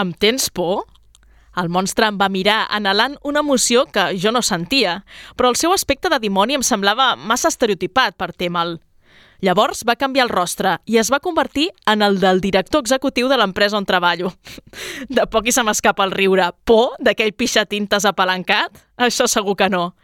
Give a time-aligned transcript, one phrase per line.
[0.00, 0.84] em tens por?
[1.56, 4.98] El monstre em va mirar, anhelant una emoció que jo no sentia,
[5.36, 8.76] però el seu aspecte de dimoni em semblava massa estereotipat per teme'l.
[9.44, 13.36] Llavors va canviar el rostre i es va convertir en el del director executiu de
[13.36, 14.32] l'empresa on treballo.
[15.08, 16.50] De poc i se m'escapa el riure.
[16.64, 18.80] Por d'aquell pixatintes apalancat?
[18.96, 19.94] Això segur que no.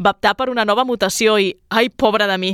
[0.00, 2.52] Va optar per una nova mutació i, ai, pobra de mi,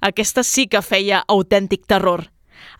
[0.00, 2.26] aquesta sí que feia autèntic terror.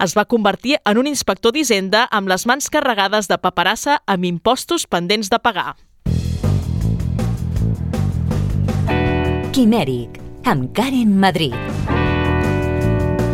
[0.01, 4.87] Es va convertir en un inspector d'Hisenda amb les mans carregades de paperassa amb impostos
[4.89, 5.75] pendents de pagar.
[9.53, 10.17] Quimèric,
[10.49, 11.70] amb Karen Madrid.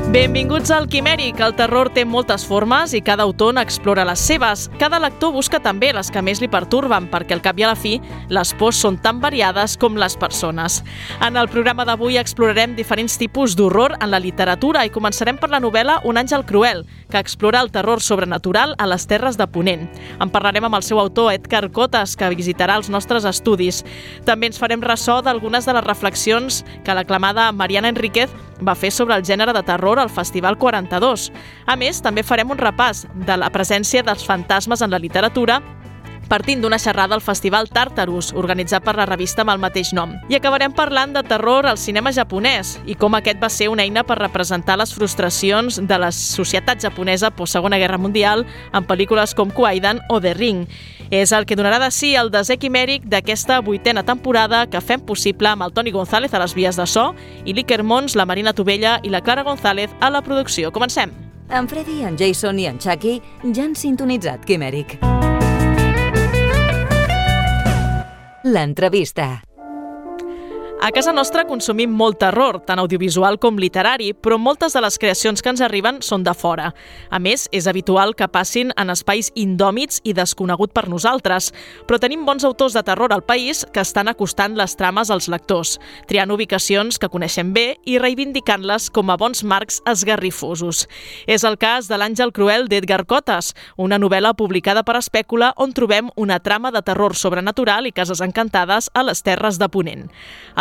[0.07, 1.41] Benvinguts al Quimèric.
[1.43, 4.69] El terror té moltes formes i cada autor n'explora les seves.
[4.79, 7.75] Cada lector busca també les que més li perturben, perquè al cap i a la
[7.75, 7.97] fi
[8.31, 10.79] les pors són tan variades com les persones.
[11.27, 15.61] En el programa d'avui explorarem diferents tipus d'horror en la literatura i començarem per la
[15.61, 19.89] novel·la Un àngel cruel, que explora el terror sobrenatural a les terres de Ponent.
[20.23, 23.83] En parlarem amb el seu autor, Edgar Cotes, que visitarà els nostres estudis.
[24.25, 28.31] També ens farem ressò d'algunes de les reflexions que l'aclamada Mariana Enríquez
[28.63, 31.31] va fer sobre el gènere de terror al Festival 42.
[31.67, 35.61] A més, també farem un repàs de la presència dels fantasmes en la literatura
[36.27, 40.15] partint d'una xerrada al Festival Tartarus, organitzat per la revista amb el mateix nom.
[40.29, 44.05] I acabarem parlant de terror al cinema japonès i com aquest va ser una eina
[44.07, 49.51] per representar les frustracions de la societat japonesa post Segona Guerra Mundial en pel·lícules com
[49.51, 50.67] Kwaidan o The Ring.
[51.11, 55.49] És el que donarà de sí el desè quimèric d'aquesta vuitena temporada que fem possible
[55.49, 57.13] amb el Toni González a les vies de so
[57.45, 60.73] i l'Iker Mons, la Marina Tovella i la Clara González a la producció.
[60.73, 61.15] Comencem!
[61.49, 63.21] En Freddy, en Jason i en Chucky
[63.55, 64.99] ja han sintonitzat Quimèric.
[68.49, 69.46] L'entrevista.
[70.87, 75.41] A casa nostra consumim molt terror, tant audiovisual com literari, però moltes de les creacions
[75.43, 76.69] que ens arriben són de fora.
[77.11, 81.49] A més, és habitual que passin en espais indòmits i desconegut per nosaltres,
[81.89, 85.81] però tenim bons autors de terror al país que estan acostant les trames als lectors,
[86.07, 90.85] triant ubicacions que coneixem bé i reivindicant-les com a bons marcs esgarrifosos.
[91.27, 96.15] És el cas de L'Àngel Cruel d'Edgar Cotes, una novel·la publicada per Espècula on trobem
[96.15, 100.07] una trama de terror sobrenatural i cases encantades a les terres de Ponent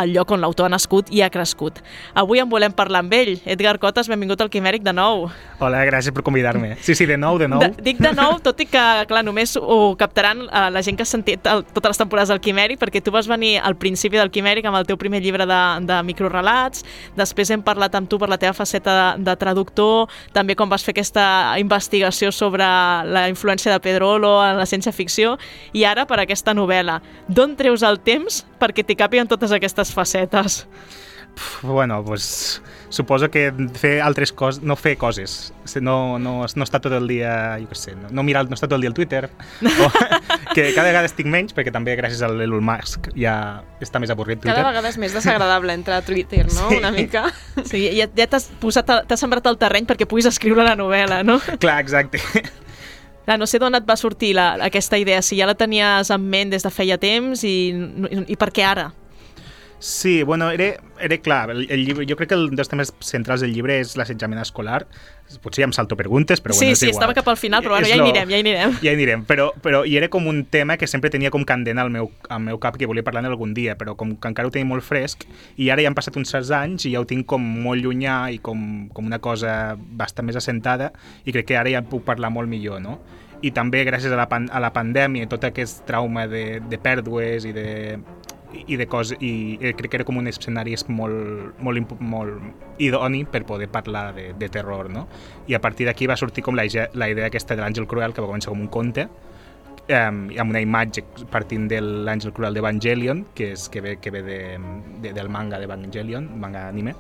[0.06, 1.82] el lloc on l'autor ha nascut i ha crescut.
[2.18, 3.36] Avui en volem parlar amb ell.
[3.46, 5.28] Edgar Cotes, benvingut al Quimèric de nou.
[5.60, 6.74] Hola, gràcies per convidar-me.
[6.84, 7.62] Sí, sí, de nou, de nou.
[7.64, 11.06] De, dic de nou, tot i que, clar, només ho captaran uh, la gent que
[11.06, 14.32] ha sentit el, totes les temporades del Quimèric, perquè tu vas venir al principi del
[14.34, 16.84] Quimèric amb el teu primer llibre de, de microrelats,
[17.16, 20.84] després hem parlat amb tu per la teva faceta de, de traductor, també quan vas
[20.84, 21.26] fer aquesta
[21.62, 22.68] investigació sobre
[23.08, 25.36] la influència de Pedrolo en la ciència-ficció,
[25.74, 27.00] i ara per aquesta novel·la.
[27.28, 30.66] D'on treus el temps perquè t'hi capien totes aquestes facetes?
[31.62, 36.94] Bueno, pues, suposo que fer altres coses, no fer coses, no, no, no estar tot
[36.96, 39.30] el dia, jo què sé, no, no mirar, no estar tot el dia al Twitter,
[39.84, 39.90] o,
[40.54, 43.36] que cada vegada estic menys, perquè també gràcies a l'Elon Musk ja
[43.84, 44.56] està més avorrit Twitter.
[44.56, 46.70] Cada vegada és més desagradable entrar a Twitter, no?
[46.70, 46.80] Sí.
[46.80, 47.28] Una mica.
[47.66, 51.40] Sí, ja, ja t'has posat, t'has sembrat el terreny perquè puguis escriure la novel·la, no?
[51.60, 52.22] Clar, exacte.
[53.26, 56.30] Clar, no sé d'on et va sortir la, aquesta idea, si ja la tenies en
[56.30, 58.92] ment des de feia temps i, i, i per què ara?
[59.86, 63.44] Sí, bueno, era, era clar, el, el llibre, jo crec que un dels temes centrals
[63.44, 64.80] del llibre és l'assetjament escolar.
[65.44, 66.96] Potser ja em salto preguntes, però sí, bueno, és sí, igual.
[66.96, 68.74] estava cap al final, però bueno, ja hi anirem, ja hi anirem.
[68.82, 71.78] Ja hi anirem, però, però i era com un tema que sempre tenia com candent
[71.78, 74.56] al meu, al meu cap que volia parlar algun dia, però com que encara ho
[74.56, 75.28] tenia molt fresc,
[75.62, 78.18] i ara ja han passat uns certs anys i ja ho tinc com molt llunyà
[78.34, 80.96] i com, com una cosa bastant més assentada,
[81.30, 82.98] i crec que ara ja puc parlar molt millor, no?
[83.46, 86.80] i també gràcies a la, pan a la pandèmia i tot aquest trauma de, de
[86.82, 87.66] pèrdues i de,
[88.68, 93.44] i de coses, i crec que era com un escenari molt, molt, molt idoni per
[93.46, 95.08] poder parlar de, de terror, no?
[95.48, 98.24] I a partir d'aquí va sortir com la, la idea aquesta de l'Àngel Cruel, que
[98.24, 99.08] va començar com un conte,
[99.90, 104.24] um, amb una imatge partint de l'Àngel Cruel d'Evangelion, que, és, que ve, que ve
[104.26, 104.40] de,
[105.04, 106.96] de, del manga d'Evangelion, manga anime,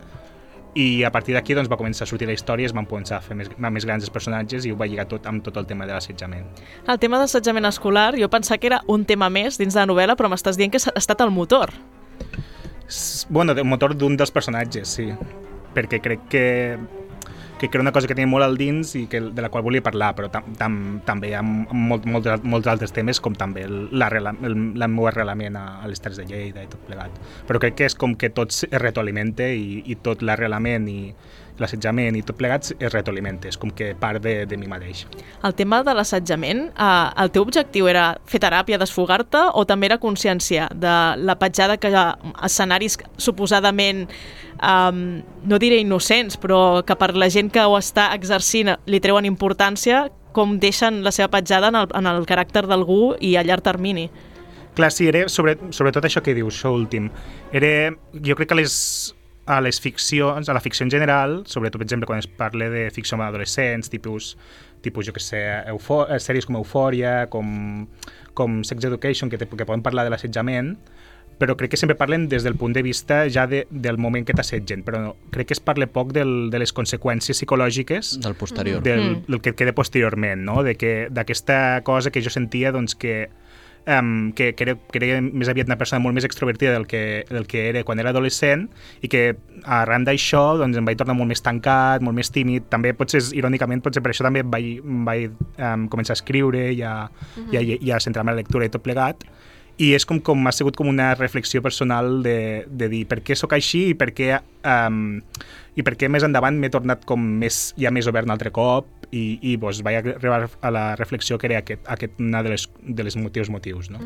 [0.75, 3.23] i a partir d'aquí doncs, va començar a sortir la història, es van començar a
[3.23, 5.87] fer més, més grans els personatges i ho va lligar tot amb tot el tema
[5.87, 6.49] de l'assetjament.
[6.91, 10.17] El tema d'assetjament escolar, jo pensava que era un tema més dins de la novel·la,
[10.19, 11.71] però m'estàs dient que ha estat el motor.
[13.29, 15.07] Bueno, el motor d'un dels personatges, sí.
[15.75, 16.45] Perquè crec que
[17.59, 19.83] que era una cosa que tenia molt al dins i que, de la qual volia
[19.83, 23.77] parlar, però tam, tam, també hi ha molt, molt, molts altres temes, com també el,
[23.95, 27.15] la, el, el meu arrelament a, a les Terres de Lleida i tot plegat.
[27.47, 30.99] Però crec que és com que tot es retroalimenta i, i tot l'arrelament i,
[31.61, 35.05] l'assetjament i tot plegat es retroalimenta, és com que part de, de mi mateix.
[35.45, 39.99] El tema de l'assetjament, eh, el teu objectiu era fer teràpia, desfogar-te, o també era
[40.01, 41.91] consciència de la petjada que
[42.43, 44.05] escenaris suposadament,
[44.59, 45.01] um,
[45.45, 50.05] no diré innocents, però que per la gent que ho està exercint li treuen importància,
[50.35, 54.09] com deixen la seva petjada en el, en el caràcter d'algú i a llarg termini.
[54.75, 57.07] Clar, sí, era sobre, sobretot això que dius, això últim.
[57.55, 58.75] Era, jo crec que les,
[59.45, 62.87] a les ficcions, a la ficció en general, sobretot, per exemple, quan es parla de
[62.91, 64.35] ficció amb adolescents, tipus,
[64.81, 67.87] tipus jo que sé, eufo eh, sèries com Eufòria, com,
[68.33, 70.75] com Sex Education, que, te, que poden parlar de l'assetjament,
[71.37, 74.33] però crec que sempre parlen des del punt de vista ja de, del moment que
[74.33, 78.81] t'assetgen, però no, crec que es parla poc del, de les conseqüències psicològiques Del posterior.
[78.81, 79.25] del, Mm.
[79.27, 80.63] del que queda posteriorment, no?
[80.63, 83.27] de que d'aquesta cosa que jo sentia doncs, que,
[83.87, 87.25] um, que, que, era, que era més aviat una persona molt més extrovertida del que,
[87.29, 88.67] del que era quan era adolescent
[89.05, 89.23] i que
[89.63, 92.69] arran d'això doncs, em vaig tornar molt més tancat, molt més tímid.
[92.73, 95.27] També potser, irònicament, potser per això també vaig, em vaig
[95.57, 96.95] um, començar a escriure i a,
[97.51, 99.27] i a, i a centrar-me en la lectura i tot plegat
[99.81, 103.35] i és com, com ha sigut com una reflexió personal de, de dir per què
[103.35, 105.17] sóc així i per què, um,
[105.75, 108.87] i per què més endavant m'he tornat com més, ja més obert un altre cop
[109.11, 112.63] i, i doncs, vaig arribar a la reflexió que era aquest, aquest una de les,
[112.81, 113.89] de les motius motius.
[113.93, 113.99] No?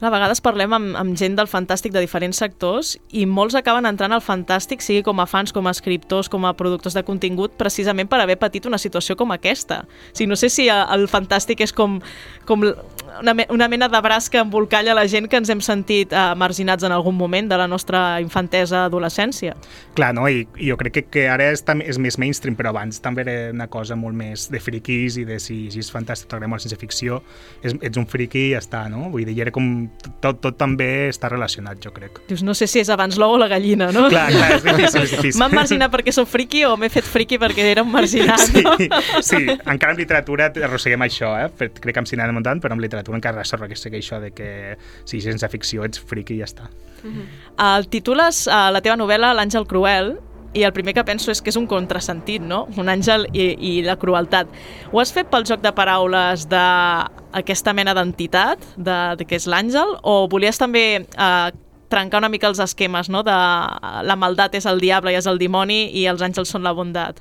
[0.00, 4.14] A vegades parlem amb, amb gent del fantàstic de diferents sectors i molts acaben entrant
[4.14, 8.08] al fantàstic, sigui com a fans, com a escriptors, com a productors de contingut, precisament
[8.08, 9.82] per haver patit una situació com aquesta.
[9.84, 11.98] O sigui, no sé si el fantàstic és com,
[12.48, 16.12] com una, me- una mena de braç que embolcalla la gent que ens hem sentit
[16.14, 19.54] eh, marginats en algun moment de la nostra infantesa, adolescència.
[19.98, 20.28] Clar, no?
[20.30, 23.36] I, i jo crec que, que ara és, és més mainstream, però abans també era
[23.54, 26.78] una cosa molt més de friquis i de si, si és fantàstic, t'agrada molt ciència
[26.80, 27.20] ficció,
[27.62, 29.08] és, ets un friqui i ja està, no?
[29.12, 29.88] Vull dir, i era com...
[30.24, 32.20] Tot, tot també està relacionat, jo crec.
[32.28, 34.06] Dius, no sé si és abans l'ou o la gallina, no?
[34.12, 35.40] Clar, clar, és difícil, és difícil.
[35.42, 38.74] M'han marginat perquè sóc friqui o m'he fet friqui perquè era un marginat, Sí, no?
[39.22, 41.48] sí, encara en literatura arrosseguem això, eh?
[41.58, 44.50] Crec que amb cinema no tant, però amb literatura encara arrosseguem això de que
[45.08, 46.68] si sense ficció ets friqui i ja està.
[47.62, 50.16] El titules uh, la teva novel·la L'àngel cruel
[50.54, 52.64] i el primer que penso és que és un contrasentit, no?
[52.80, 54.50] Un àngel i, i la crueltat.
[54.92, 59.98] Ho has fet pel joc de paraules d'aquesta mena d'entitat, de, de què és l'àngel,
[60.02, 61.50] o volies també uh,
[61.92, 63.22] trencar una mica els esquemes, no?
[63.26, 63.36] De
[64.08, 67.20] la maldat és el diable i és el dimoni i els àngels són la bondat.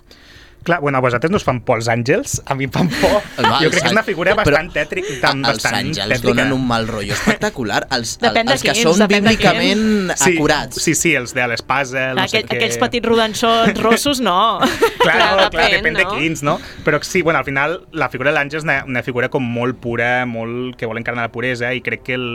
[0.68, 2.42] Clar, bueno, a vosaltres no us fan por els àngels?
[2.44, 3.22] A mi em fan por.
[3.40, 5.14] Va, jo els crec que és una figura però bastant tètrica.
[5.22, 6.28] Tan, els bastant àngels tètrica.
[6.28, 7.86] donen un mal rotllo espectacular.
[7.96, 10.82] Els, Depèn de els que quins, són depèn bíblicament Sí, acurats.
[10.84, 12.58] sí, sí, els de l'espasa, el no sé què...
[12.60, 14.36] Aquells petits rodanxons rossos, no.
[14.60, 16.18] Clar, no, Clar, clar, depèn, depèn de no?
[16.18, 16.58] quins, no?
[16.84, 19.80] Però sí, bueno, al final la figura de l'àngel és una, una figura com molt
[19.80, 22.28] pura, molt que vol encarnar la puresa i crec que el,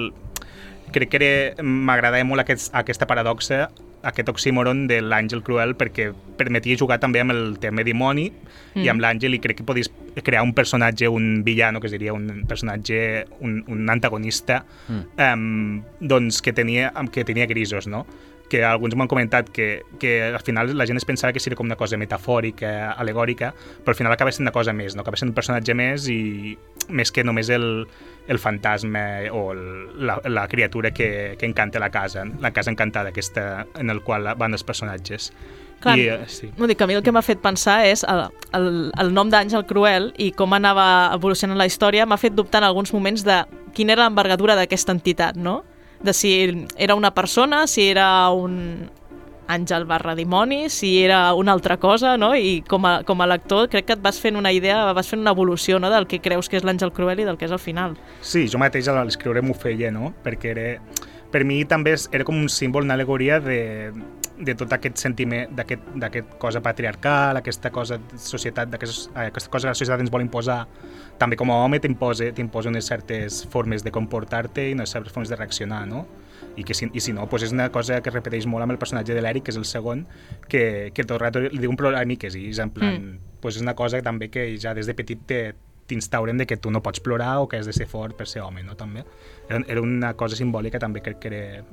[0.96, 3.66] crec que m'agradava molt aquest, aquesta paradoxa
[4.02, 8.82] aquest oxímoron de l'àngel cruel perquè permetia jugar també amb el tema dimoni mm.
[8.82, 9.90] i amb l'àngel i crec que podies
[10.22, 15.02] crear un personatge, un villano, que es diria un personatge, un, un antagonista mm.
[15.28, 18.04] um, doncs que tenia, que tenia grisos, no?
[18.52, 21.64] Que alguns m'han comentat que, que al final la gent es pensava que seria com
[21.64, 25.00] una cosa metafòrica, alegòrica, però al final acaba sent una cosa més, no?
[25.06, 26.52] acaba sent un personatge més i
[26.92, 27.86] més que només el,
[28.28, 29.64] el fantasma o el,
[30.04, 34.34] la, la criatura que, que encanta la casa, la casa encantada aquesta en el qual
[34.36, 35.32] van els personatges.
[35.80, 36.52] Clar, I, eh, sí.
[36.60, 38.70] no, dic, a mi el que m'ha fet pensar és el, el,
[39.00, 42.92] el nom d'Àngel Cruel i com anava evolucionant la història m'ha fet dubtar en alguns
[42.92, 43.40] moments de
[43.72, 45.62] quina era l'envergadura d'aquesta entitat, no?
[46.02, 46.32] De si
[46.76, 48.90] era una persona, si era un
[49.52, 52.32] àngel barra dimoni, si era una altra cosa, no?
[52.34, 55.20] I com a, com a lector crec que et vas fent una idea, vas fent
[55.22, 55.90] una evolució no?
[55.90, 57.96] del que creus que és l'àngel cruel i del que és al final.
[58.20, 60.12] Sí, jo mateix a l'escriure m'ho feia, no?
[60.24, 60.66] Perquè era,
[61.32, 63.92] per mi també era com un símbol, una alegoria de,
[64.42, 69.68] de tot aquest sentiment, d'aquest cosa patriarcal, aquesta cosa de societat, d'aquest- eh, aquesta cosa
[69.68, 70.66] que la societat ens vol imposar.
[71.18, 75.36] També com a home t'imposa unes certes formes de comportar-te i unes certes formes de
[75.36, 76.06] reaccionar, no?
[76.56, 78.78] I, que si, i si no, doncs és una cosa que repeteix molt amb el
[78.78, 80.06] personatge de l'Eric, que és el segon,
[80.48, 83.38] que, que tot el rato li diu un problemiques i és en plan, mm.
[83.40, 85.54] pues és una cosa també que ja des de petit te,
[85.86, 88.42] t'instauren de que tu no pots plorar o que has de ser fort per ser
[88.42, 88.76] home, no?
[88.76, 89.04] També.
[89.48, 91.64] Era, era una cosa simbòlica també crec que era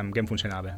[0.00, 0.76] um, que em funcionava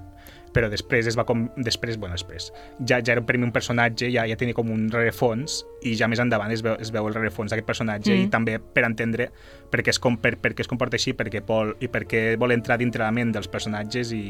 [0.54, 1.48] però després es va com...
[1.66, 2.50] Després, bueno, després.
[2.86, 6.08] Ja, ja era per mi un personatge, ja, ja tenia com un rerefons i ja
[6.10, 8.26] més endavant es veu, es veu el rerefons d'aquest personatge mm.
[8.26, 9.28] i també per entendre
[9.70, 12.26] per què es, com, per, per què es comporta així perquè vol, i per què
[12.40, 14.24] vol entrar dintre la ment dels personatges i,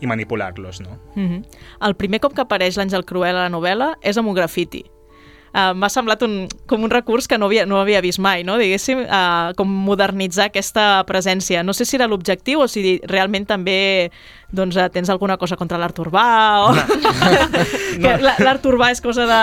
[0.00, 0.98] i manipular-los, no?
[1.14, 1.62] Mm -hmm.
[1.88, 4.84] El primer cop que apareix l'Àngel Cruel a la novel·la és amb un grafiti.
[5.54, 8.58] Uh, M'ha semblat un, com un recurs que no havia, no havia vist mai, no?
[8.60, 11.62] diguéssim, uh, com modernitzar aquesta presència.
[11.64, 14.10] No sé si era l'objectiu o si realment també
[14.52, 16.26] doncs, uh, tens alguna cosa contra l'art urbà
[16.66, 16.74] o...
[18.02, 19.40] que la- L'art urbà és cosa de,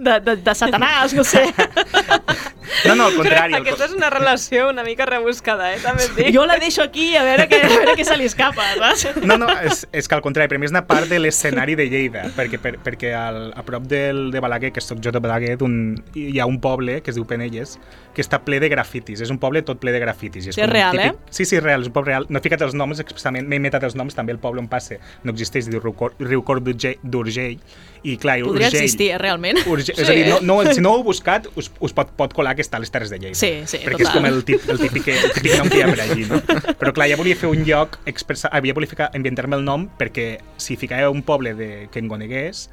[0.00, 1.44] de, de, de satanàs, no sé.
[2.86, 3.54] No, no, al contrari.
[3.54, 5.80] El, Aquesta és una relació una mica rebuscada, eh?
[5.82, 6.30] També et dic.
[6.34, 9.22] Jo la deixo aquí a veure què, a veure què se li escapa, saps?
[9.24, 11.88] No, no, és, és que al contrari, per mi és una part de l'escenari de
[11.90, 15.56] Lleida, perquè, per, perquè al, a prop del, de Balaguer, que soc jo de Balaguer,
[15.64, 15.78] un,
[16.18, 17.78] hi ha un poble que es diu Penelles,
[18.14, 19.20] que està ple de grafitis.
[19.24, 20.48] És un poble tot ple de grafitis.
[20.48, 21.20] I Sí, és real, típic...
[21.30, 22.26] Sí, sí, és real, és un poble real.
[22.28, 24.98] No he ficat els noms expressament, m'he inventat els noms, també el poble on passe
[25.24, 27.58] no existeix, diu Riucor, Riucor d'Urgell, d'Urgell,
[28.02, 28.82] i clar, i Podria Urgell...
[28.82, 29.60] existir, eh, realment.
[29.66, 29.92] Urge...
[29.92, 32.34] Sí, és a dir, no, no, si no ho heu buscat, us, us pot, pot
[32.36, 33.38] colar que està a les Terres de Lleida.
[33.38, 34.18] Sí, sí, Perquè és total.
[34.18, 36.40] com el, tip, el, típic, el típic nom que hi ha per allí, no?
[36.80, 38.52] Però clar, ja volia fer un lloc, expressa...
[38.52, 40.28] ah, ja volia ficar, inventar-me el nom perquè
[40.60, 42.68] si ficàveu un poble de, que en conegués,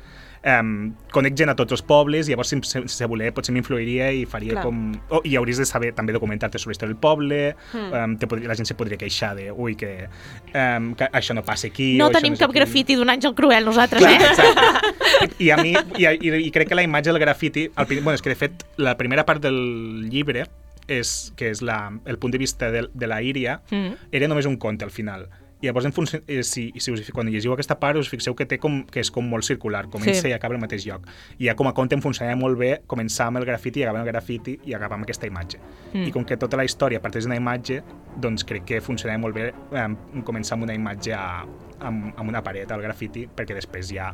[0.46, 4.26] um, conec gent a tots els pobles, llavors si, si, si voler potser m'influiria i
[4.30, 4.64] faria Clar.
[4.68, 4.82] com...
[5.10, 7.92] Oh, I hauries de saber també documentar-te sobre història del poble, Hmm.
[7.94, 10.08] um, te podria, la gent se podria queixar de ui, que,
[10.54, 11.96] um, que això no passa aquí.
[11.98, 12.60] No tenim és cap aquí.
[12.60, 14.30] grafiti d'un àngel cruel nosaltres, Clar, eh?
[14.30, 15.34] exacte.
[15.40, 18.22] I, a mi, i, i, i crec que la imatge del grafiti, el, bueno, és
[18.22, 20.46] que de fet la primera part del llibre
[20.88, 23.96] és, que és la, el punt de vista de, de la Íria, Mm.
[24.12, 25.26] era només un conte al final.
[25.66, 28.46] I llavors, en funció, eh, si, si us, quan llegiu aquesta part, us fixeu que
[28.46, 30.30] té com, que és com molt circular, comença Sí.
[30.30, 31.08] i acaba al mateix lloc.
[31.40, 34.04] I ja com a conte em funcionava molt bé començar amb el grafiti i acabar
[34.04, 35.58] amb el grafiti i acabar amb aquesta imatge.
[35.94, 36.06] Mm.
[36.06, 37.82] I com que tota la història parteix d'una imatge,
[38.22, 39.88] doncs crec que funcionava molt bé eh,
[40.24, 41.46] començar amb una imatge a,
[41.80, 44.12] amb, amb una paret al grafiti perquè després ja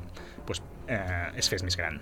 [0.48, 2.00] doncs, eh, es fes més gran.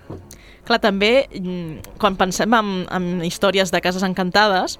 [0.64, 4.78] Clar, també, mm, quan pensem en, en històries de cases encantades,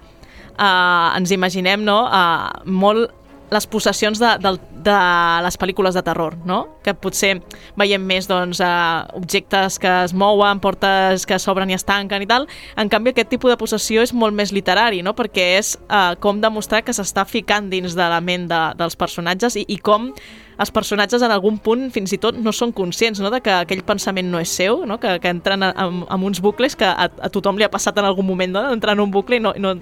[0.58, 3.16] eh, ens imaginem no, eh, molt
[3.50, 4.52] les possessions de, de,
[4.84, 4.96] de
[5.44, 6.60] les pel·lícules de terror, no?
[6.84, 7.34] Que potser
[7.78, 12.28] veiem més doncs, eh, objectes que es mouen, portes que s'obren i es tanquen i
[12.30, 12.46] tal.
[12.80, 15.16] En canvi, aquest tipus de possessió és molt més literari, no?
[15.18, 19.58] Perquè és eh, com demostrar que s'està ficant dins de la ment de, dels personatges
[19.58, 20.12] i, i com
[20.60, 23.30] els personatges en algun punt fins i tot no són conscients no?
[23.32, 24.98] de que aquell pensament no és seu, no?
[25.00, 28.08] que, que entren en, en uns bucles que a, a tothom li ha passat en
[28.08, 28.64] algun moment no?
[28.74, 29.74] entrar en un bucle i no, no,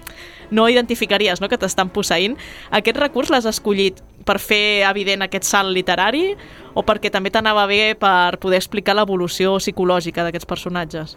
[0.55, 1.51] no identificaries no?
[1.51, 2.39] que t'estan posseint.
[2.71, 6.37] Aquest recurs l'has escollit per fer evident aquest salt literari
[6.79, 11.17] o perquè també t'anava bé per poder explicar l'evolució psicològica d'aquests personatges?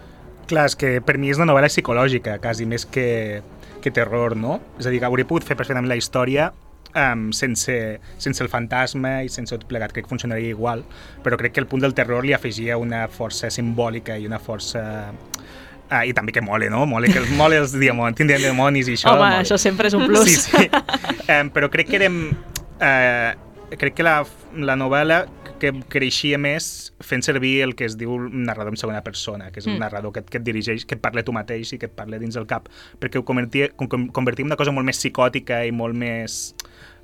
[0.50, 3.44] Clar, és que per mi és una novel·la psicològica, quasi més que,
[3.84, 4.58] que terror, no?
[4.82, 6.50] És a dir, que hauria pogut fer perfectament la història
[6.96, 10.84] um, sense, sense el fantasma i sense tot plegat, crec que funcionaria igual,
[11.24, 15.12] però crec que el punt del terror li afegia una força simbòlica i una força...
[15.92, 16.86] Ah, I també que mole, no?
[16.88, 19.12] Mole, que els mole els dimonis, tindrien demonis i això.
[19.12, 19.42] Home, mole.
[19.44, 20.30] això sempre és un plus.
[20.32, 20.70] Sí, sí.
[21.28, 22.22] Um, però crec que érem...
[22.80, 24.22] Uh, crec que la,
[24.56, 25.26] la novel·la
[25.62, 26.66] que creixia més
[27.06, 29.84] fent servir el que es diu narrador en segona persona, que és un Mm.
[29.84, 32.36] narrador que, que et dirigeix, que et parla tu mateix i que et parla dins
[32.40, 32.66] el cap,
[33.00, 36.56] perquè ho convertia, com, convertia en una cosa molt més psicòtica i molt més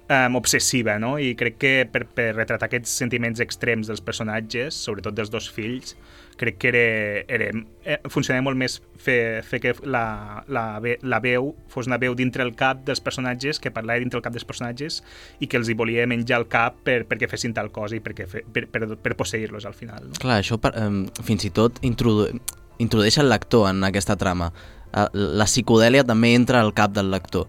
[0.09, 1.17] um, obsessiva, no?
[1.19, 5.95] I crec que per, per retratar aquests sentiments extrems dels personatges, sobretot dels dos fills,
[6.37, 7.47] crec que era, era,
[7.83, 10.65] eh, funcionava molt més fer, fer que la, la,
[11.01, 14.35] la veu fos una veu dintre el cap dels personatges, que parlava dintre el cap
[14.35, 15.01] dels personatges
[15.41, 18.29] i que els hi volia menjar el cap per, perquè fessin tal cosa i perquè
[18.29, 20.11] fe, per, per, per posseir-los al final.
[20.11, 20.21] No?
[20.21, 22.29] Clar, això per, um, fins i tot introdu
[22.77, 24.51] introdueix el lector en aquesta trama.
[24.93, 27.47] Uh, la psicodèlia també entra al cap del lector.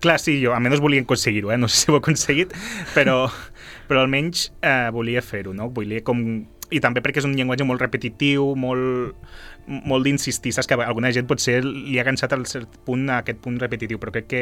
[0.00, 1.58] Clar, sí, jo almenys volia aconseguir-ho, eh?
[1.58, 2.52] no sé si ho he aconseguit,
[2.94, 3.24] però,
[3.88, 5.70] però almenys eh, volia fer-ho, no?
[5.72, 6.22] Volia com...
[6.66, 9.14] I també perquè és un llenguatge molt repetitiu, molt,
[9.86, 10.66] molt d'insistir, saps?
[10.66, 14.00] Que a alguna gent potser li ha cansat al cert punt a aquest punt repetitiu,
[14.02, 14.40] però crec que,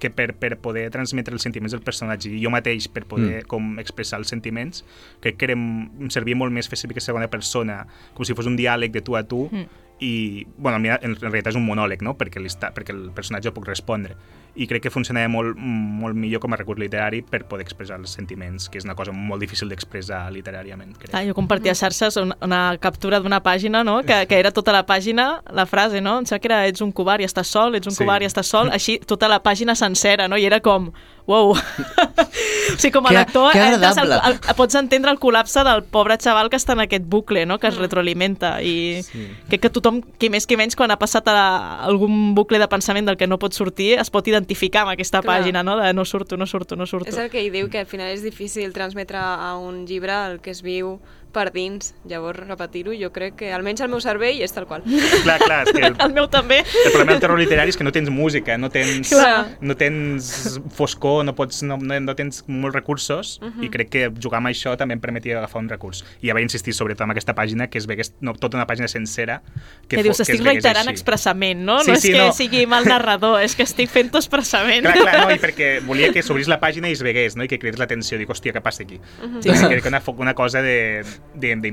[0.00, 3.48] que per, per poder transmetre els sentiments del personatge i jo mateix per poder mm.
[3.52, 4.86] com expressar els sentiments,
[5.20, 7.82] crec que era, em servia molt més fer servir aquesta segona persona,
[8.16, 9.84] com si fos un diàleg de tu a tu, Mm.
[10.00, 12.16] i, bueno, en en realitat és un monòleg, no?
[12.18, 14.16] Perquè, li està, perquè el personatge puc respondre.
[14.56, 18.10] I crec que funcionava molt, molt millor com a recurs literari per poder expressar els
[18.16, 21.12] sentiments, que és una cosa molt difícil d'expressar literàriament, crec.
[21.14, 23.98] Ah, jo compartia a xarxes una, una captura d'una pàgina, no?
[24.02, 26.18] que, que era tota la pàgina, la frase, no?
[26.18, 27.98] Em sembla que era ets un covard i estàs sol, ets un Sí.
[27.98, 28.04] sí.
[28.04, 30.36] covard i estàs sol, així tota la pàgina sencera, no?
[30.36, 30.90] I era com,
[31.26, 31.50] uau.
[31.56, 34.14] o sigui, com a Que- lector que al, agradable.
[34.30, 37.58] el, pots entendre el col·lapse del pobre xaval que està en aquest bucle, no?
[37.58, 38.60] que es retroalimenta.
[38.62, 39.26] I Sí.
[39.48, 43.06] crec que tothom, qui més qui menys, quan ha passat a algun bucle de pensament
[43.06, 45.40] del que no pot sortir, es pot identificar amb aquesta Clar.
[45.42, 45.76] pàgina, no?
[45.76, 47.08] de no surto, no surto, no surto.
[47.10, 50.40] És el que ell diu, que al final és difícil transmetre a un llibre el
[50.40, 51.00] que es viu
[51.36, 51.92] per dins.
[52.08, 54.80] Llavors, repetir-ho, jo crec que almenys el meu cervell és tal qual.
[54.88, 56.62] Clar, clar, és que el, El meu també.
[56.64, 59.58] el problema del terror literari és que no tens música, no tens, Clar.
[59.60, 63.64] no tens foscor, no, pots, no, no, no tens molts recursos Mhm.
[63.64, 66.04] i crec que jugar amb això també em permetia agafar un recurs.
[66.22, 68.88] I ja vaig insistir sobretot en aquesta pàgina, que es vegués, no, tota una pàgina
[68.88, 69.42] sencera.
[69.88, 70.96] Que, fo- dius, es estic vegués reiterant així.
[70.96, 71.80] expressament, no?
[71.84, 72.32] Sí, no sí, és que no.
[72.32, 74.86] sigui mal narrador, és que estic fent-ho expressament.
[74.86, 77.44] Clar, clar, no, i perquè volia que s'obrís la pàgina i es vegués, no?
[77.44, 78.16] I que cridés l'atenció.
[78.18, 79.00] Dic, hòstia, què passa aquí?
[79.42, 79.66] Sí, Sí, sí.
[79.66, 81.04] Crec que una, una cosa de,
[81.34, 81.70] de, de,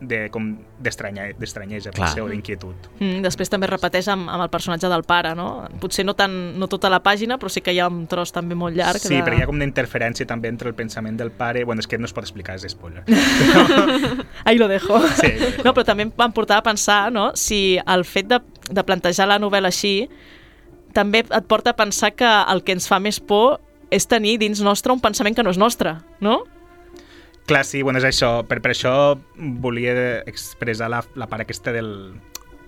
[0.00, 0.18] de
[0.80, 2.88] d'estranyesa, potser, o d'inquietud.
[2.98, 5.66] Mm, després també repeteix amb, amb el personatge del pare, no?
[5.82, 8.58] Potser no, tant, no tota la pàgina, però sí que hi ha un tros també
[8.58, 9.02] molt llarg.
[9.02, 9.22] Sí, de...
[9.26, 11.64] perquè hi ha com una interferència també entre el pensament del pare...
[11.68, 13.04] Bueno, és que no es pot explicar, és spoiler.
[14.44, 15.00] Ahí lo dejo.
[15.20, 15.32] Sí.
[15.64, 17.30] No, però també em van portar a pensar no?
[17.38, 20.08] si el fet de, de plantejar la novel·la així
[20.96, 23.60] també et porta a pensar que el que ens fa més por
[23.94, 26.42] és tenir dins nostre un pensament que no és nostre, no?
[27.48, 28.42] Clar, sí, bueno, és això.
[28.44, 28.92] Per, per això
[29.64, 29.94] volia
[30.28, 31.88] expressar la, la part aquesta del,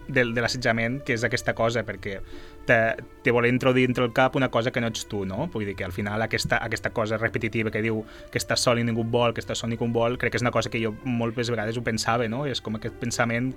[0.08, 2.20] del, de l'assetjament, que és aquesta cosa, perquè
[2.66, 2.76] te,
[3.24, 5.48] te vol introduir dintre el cap una cosa que no ets tu, no?
[5.52, 8.84] Vull dir que al final aquesta, aquesta cosa repetitiva que diu que estàs sol i
[8.86, 10.94] ningú vol, que estàs sol i ningú vol, crec que és una cosa que jo
[11.04, 12.44] moltes vegades ho pensava, no?
[12.46, 13.52] És com aquest pensament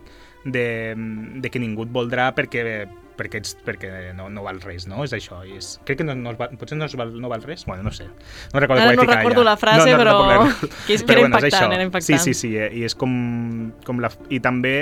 [0.46, 0.94] de,
[1.40, 5.04] de que ningú et voldrà perquè perquè, ets, perquè no, no val res, no?
[5.06, 5.44] És això.
[5.46, 7.62] I és, crec que no, no es val, potser no, es val, no val res?
[7.70, 8.08] Bueno, no sé.
[8.54, 9.52] No recordo Ara no recordo allà.
[9.52, 10.70] la frase, però recordo.
[10.88, 11.76] que és- que Però era bueno, és impactant, això.
[11.78, 12.20] era impactant.
[12.24, 14.10] Sí, sí, sí, eh, i és com, com la...
[14.34, 14.74] I també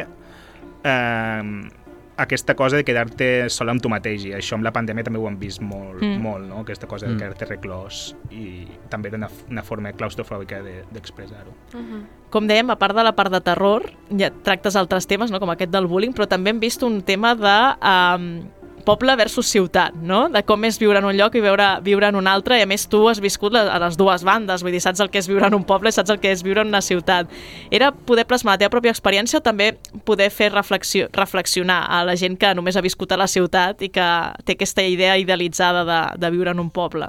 [0.83, 1.69] eh,
[2.17, 5.27] aquesta cosa de quedar-te sol amb tu mateix, i això amb la pandèmia també ho
[5.27, 6.19] hem vist molt, Mm.
[6.21, 6.59] molt no?
[6.59, 7.17] aquesta cosa de Mm.
[7.17, 11.51] quedar-te reclòs, i també era una, una forma claustrofòbica de- d'expressar-ho.
[12.29, 15.39] Com dèiem, a part de la part de terror, ja tractes altres temes, no?
[15.39, 18.43] com aquest del bullying, però també hem vist un tema de um,
[18.85, 20.27] poble versus ciutat, no?
[20.29, 22.67] de com és viure en un lloc i viure, viure en un altre, i a
[22.69, 25.47] més tu has viscut a les dues bandes, vull dir, saps el que és viure
[25.47, 27.29] en un poble i saps el que és viure en una ciutat.
[27.71, 29.73] Era poder plasmar la teva pròpia experiència o també
[30.05, 33.89] poder fer reflexio reflexionar a la gent que només ha viscut a la ciutat i
[33.89, 34.07] que
[34.45, 37.07] té aquesta idea idealitzada de, de viure en un poble?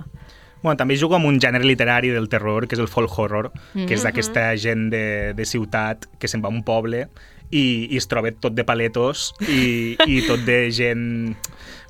[0.63, 3.81] Bueno, també jugo amb un gènere literari del terror, que és el folk horror, que
[3.83, 3.93] Mhm.
[3.97, 7.09] és d'aquesta gent de, de ciutat que se'n va a un poble
[7.53, 11.05] i, i es troba tot de paletos i, i tot de gent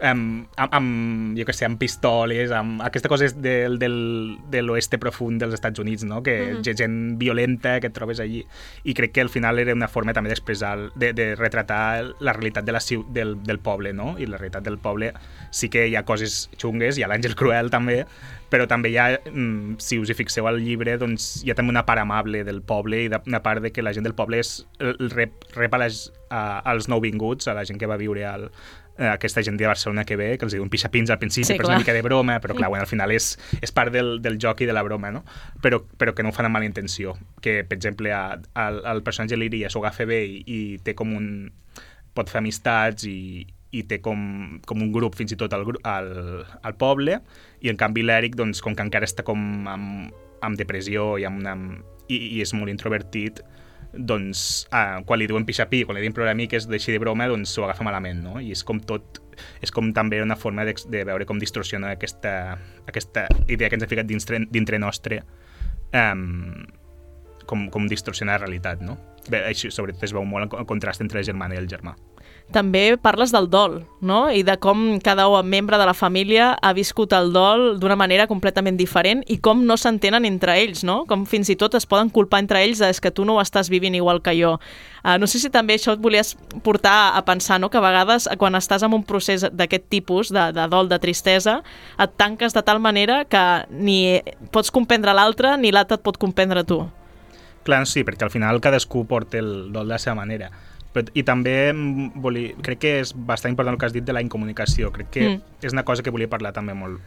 [0.02, 3.97] amb, amb, amb, jo què sé, amb pistoles, amb aquesta cosa és del, del,
[4.52, 6.23] de l'oeste profund dels Estats Units, no?
[6.23, 6.76] que uh -huh.
[6.76, 8.44] gent violenta que et trobes allí.
[8.85, 12.64] I crec que al final era una forma també d'expressar, de, de retratar la realitat
[12.64, 14.18] de la, del, del poble, no?
[14.18, 15.12] I la realitat del poble
[15.50, 18.06] sí que hi ha coses xungues, hi ha l'Àngel Cruel també,
[18.52, 21.73] però també hi ha, mm, si us hi fixeu al llibre, doncs hi ha també
[21.73, 24.66] una part amable del poble i una part de que la gent del poble és,
[24.78, 28.50] el rep, rep a les, a, als nouvinguts, a la gent que va viure al,
[29.11, 31.75] aquesta gent de Barcelona que ve, que els diuen pixapins al principi, Sí, però és
[31.75, 34.62] una mica de broma, però clar, bueno, al final és, és part del, del joc
[34.62, 35.25] i de la broma, no?
[35.64, 37.16] Però, però que no ho fan amb mala intenció.
[37.42, 41.16] Que, per exemple, a, al, al personatge l'Iria s'ho agafa bé i, i té com
[41.16, 41.27] un...
[42.12, 46.11] pot fer amistats i, i té com, com un grup fins i tot al, al,
[46.61, 47.16] al poble
[47.64, 50.12] i en canvi l'Eric, doncs, com que encara està com amb,
[50.44, 51.57] amb depressió i, amb una,
[52.09, 53.40] i, i és molt introvertit,
[53.92, 57.28] doncs, ah, quan li diuen pixapí, quan li diuen programa que és d'així de broma,
[57.28, 58.38] doncs s'ho agafa malament, no?
[58.40, 59.20] I és com tot,
[59.64, 62.57] és com també una forma de, de veure com distorsiona aquesta,
[62.88, 65.22] aquesta idea que ens ha ficat dintre, dintre nostre,
[65.92, 66.64] um,
[67.46, 68.96] com, com distorsiona la realitat, no?
[69.28, 71.94] Bé, això, sobretot es veu molt el contrast entre la germana i el germà.
[72.52, 74.31] També parles del dol, no?
[74.31, 78.76] I de com cada membre de la família ha viscut el dol d'una manera completament
[78.76, 81.05] diferent i com no s'entenen entre ells, no?
[81.09, 83.40] Com fins i tot es poden culpar entre ells de "És que tu no ho
[83.40, 84.59] estàs vivint igual que jo.
[85.05, 87.70] Uh, no sé si també això et volies portar a pensar, no?
[87.70, 90.98] Que a vegades eh, quan estàs en un procés d'aquest tipus, de, de dol, de
[90.98, 91.62] tristesa,
[91.98, 96.64] et tanques de tal manera que ni pots comprendre l'altre ni l'altre et pot comprendre
[96.64, 96.87] tu.
[97.62, 100.50] Clar, sí, perquè al final cadascú porta el dol de la seva manera.
[100.92, 104.12] Però, I també mm, volia, crec que és bastant important el que has dit de
[104.12, 104.90] la incomunicació.
[104.92, 105.40] Crec que Mm.
[105.62, 107.00] és una cosa que volia parlar també molt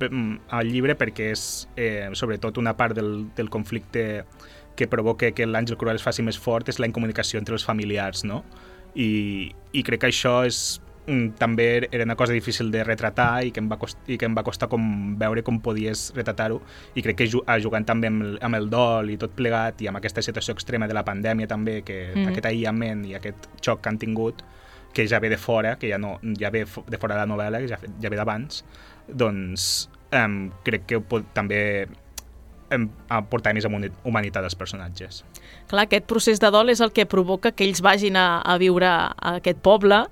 [0.00, 4.24] mm, al llibre perquè és eh, sobretot una part del, del conflicte
[4.76, 8.24] que provoca que l'Àngel Cruel es faci més fort és la incomunicació entre els familiars,
[8.24, 8.44] no?
[8.94, 10.80] I, i crec que això és
[11.38, 14.34] també era una cosa difícil de retratar i que em va, cost, i que em
[14.36, 16.60] va costar com veure com podies retratar-ho
[16.94, 19.90] i crec que ju jugant també amb el, amb el dol i tot plegat i
[19.90, 22.32] amb aquesta situació extrema de la pandèmia també, que mm.
[22.32, 24.44] aquest aïllament i aquest xoc que han tingut
[24.92, 27.60] que ja ve de fora, que ja, no, ja ve de fora de la novel·la,
[27.62, 28.64] que ja, ja ve d'abans,
[29.06, 31.60] doncs um, crec que pot, també
[33.10, 35.24] aportar més humani- humanitat als personatges.
[35.70, 38.86] Clar, aquest procés de dol és el que provoca que ells vagin a, a viure
[38.86, 40.04] a aquest poble.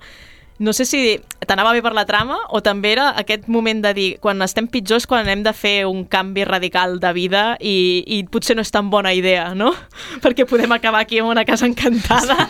[0.58, 4.06] No sé si t'anava bé per la trama o també era aquest moment de dir
[4.22, 8.56] quan estem pitjors quan hem de fer un canvi radical de vida i, i potser
[8.58, 9.70] no és tan bona idea, no?
[10.24, 12.48] Perquè podem acabar aquí en una casa encantada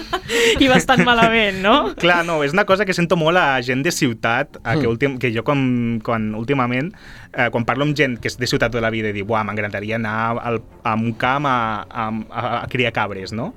[0.58, 1.76] i bastant malament, no?
[2.02, 5.18] Clar, no, és una cosa que sento molt a gent de ciutat, a que, últim,
[5.20, 5.60] que jo com,
[6.04, 6.90] quan últimament,
[7.34, 9.44] eh, quan parlo amb gent que és de ciutat de la vida i diu, buah,
[9.44, 13.52] m'agradaria anar al, a un camp a, a, a, a criar cabres, no?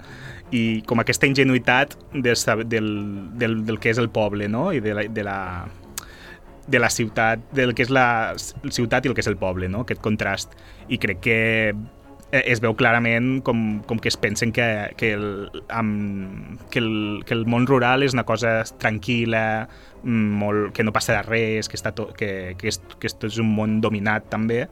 [0.51, 1.95] I com aquesta ingenuïtat
[2.35, 2.89] sab- del,
[3.39, 4.71] del, del que és el poble, no?
[4.75, 5.37] I de la, de la,
[6.67, 9.85] de la ciutat, del que és la ciutat i el que és el poble, no?
[9.85, 10.57] Aquest contrast.
[10.91, 11.37] I crec que
[12.31, 17.23] eh, es veu clarament com, com que es pensen que, que, el, amb, que, el,
[17.27, 19.45] que el món rural és una cosa tranquil·la,
[20.03, 23.55] mm, molt, que no passarà res, que, està to, que, que, és, que és un
[23.55, 24.65] món dominat també,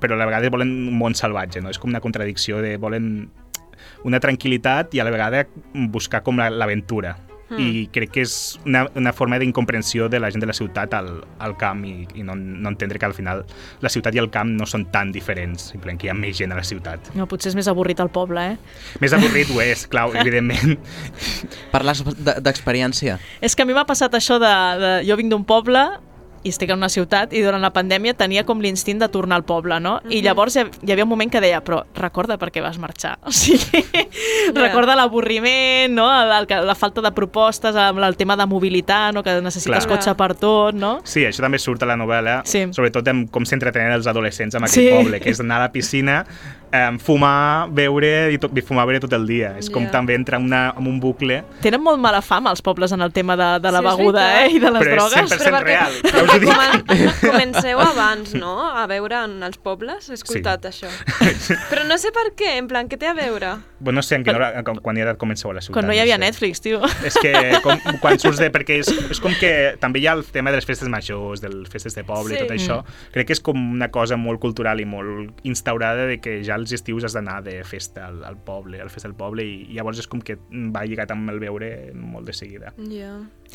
[0.00, 1.70] però a la vegada volen un món salvatge, no?
[1.70, 3.30] És com una contradicció de volen
[4.04, 7.16] una tranquil·litat i a la vegada buscar com la- l'aventura.
[7.50, 7.58] Mm.
[7.60, 11.10] I crec que és una, una forma d'incomprensió de la gent de la ciutat al,
[11.44, 13.42] al camp i, i no, no entendre que al final
[13.84, 16.54] la ciutat i el camp no són tan diferents, simplement que hi ha més gent
[16.56, 17.12] a la ciutat.
[17.14, 18.56] No, potser és més avorrit el poble, eh?
[19.04, 20.78] Més avorrit ho és, clar, evidentment.
[21.70, 23.18] Parles de- d'experiència.
[23.44, 24.92] És que a mi m'ha passat això de, de...
[25.10, 25.84] Jo vinc d'un poble
[26.44, 29.44] i estic en una ciutat i durant la pandèmia tenia com l'instint de tornar al
[29.48, 29.96] poble, no?
[30.12, 33.16] I llavors hi, havia un moment que deia però recorda per què vas marxar.
[33.24, 33.80] O sigui,
[34.54, 36.06] recorda l'avorriment, no?
[36.12, 39.22] El, la falta de propostes, amb el tema de mobilitat, no?
[39.24, 39.96] que necessites Clar.
[39.96, 40.98] cotxe per tot, no?
[41.08, 42.66] Sí, això també surt a la novel·la, Sí.
[42.76, 44.90] sobretot amb com s'entretenen els adolescents en aquell Sí.
[44.92, 46.24] poble, que és anar a la piscina,
[46.72, 49.54] eh, fumar, beure i, tot, i fumar, beure tot el dia.
[49.58, 49.90] És com Ja.
[49.90, 53.12] també entrar en, una, en un bucle, Tenen molt mala fama els pobles en el
[53.12, 54.50] tema de, de la Sí, beguda eh?
[54.52, 55.32] i de les però drogues.
[55.32, 55.92] és 100% Però perquè- real.
[56.14, 56.48] Ja us ho dic.
[56.50, 60.08] Comen comenceu abans, no?, a veure en els pobles.
[60.10, 60.88] He escoltat això.
[61.70, 63.54] Però no sé per què, en plan, què té a veure?
[63.84, 65.74] Bueno, no sé en quina hora, quan- quan hi ha comenceu a la ciutat.
[65.76, 66.20] Quan no hi havia sé.
[66.24, 66.80] Netflix, tio.
[67.04, 68.50] És que com, quan surts de...
[68.54, 71.48] Perquè és, és com que també hi ha el tema de les festes majors, de
[71.52, 72.40] les festes de poble Sí.
[72.40, 72.76] i tot això.
[73.12, 76.74] Crec que és com una cosa molt cultural i molt instaurada de que ja als
[76.76, 80.10] estius has d'anar de festa al, al poble, al festa del poble, i llavors és
[80.10, 80.38] com que
[80.74, 82.74] va lligat amb el beure molt de seguida.
[82.90, 83.14] Ja.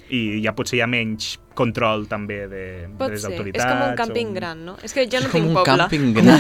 [0.10, 3.34] I ja potser hi ha menys control també de, de Pot les ser.
[3.34, 3.66] autoritats.
[3.66, 4.34] És com un càmping o...
[4.38, 4.76] gran, no?
[4.82, 5.76] És que jo no És com tinc un poble.
[5.84, 6.40] càmping gran.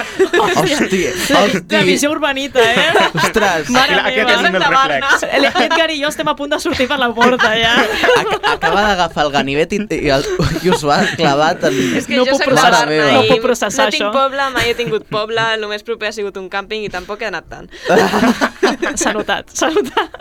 [0.40, 1.82] Hòstia, La hòstia.
[1.86, 2.88] visió urbanita, eh?
[3.14, 4.10] Ostres, Mare meva.
[4.10, 5.24] tenim el Santa reflex.
[5.60, 7.76] L'Edgar i jo estem a punt de sortir per la porta, ja.
[8.18, 10.26] ac acaba d'agafar el ganivet i, i, el,
[10.64, 11.78] i us va clavat en...
[12.00, 14.12] És que No jo puc de processar- Barna no i puc processar no tinc això.
[14.18, 17.30] poble, mai he tingut poble, el més proper ha sigut un càmping i tampoc he
[17.30, 17.70] anat tant.
[19.00, 20.14] S'ha notat, s'ha notat.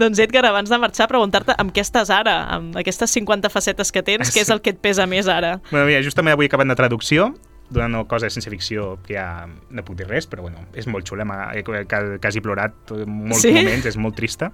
[0.00, 1.06] doncs Edgar, abans de marxar,
[1.44, 4.70] preguntar-te amb què estàs ara, amb aquestes 50 facetes que tens, què és el que
[4.70, 5.60] et pesa més ara?
[5.70, 7.34] Bueno, mira, justament avui he acabat de traducció
[7.70, 11.06] d'una cosa de ciència ficció que ja no puc dir res, però bueno, és molt
[11.08, 11.24] xula,
[11.56, 12.74] he quasi plorat
[13.06, 13.52] molts Sí?
[13.52, 14.50] moments, és molt trista,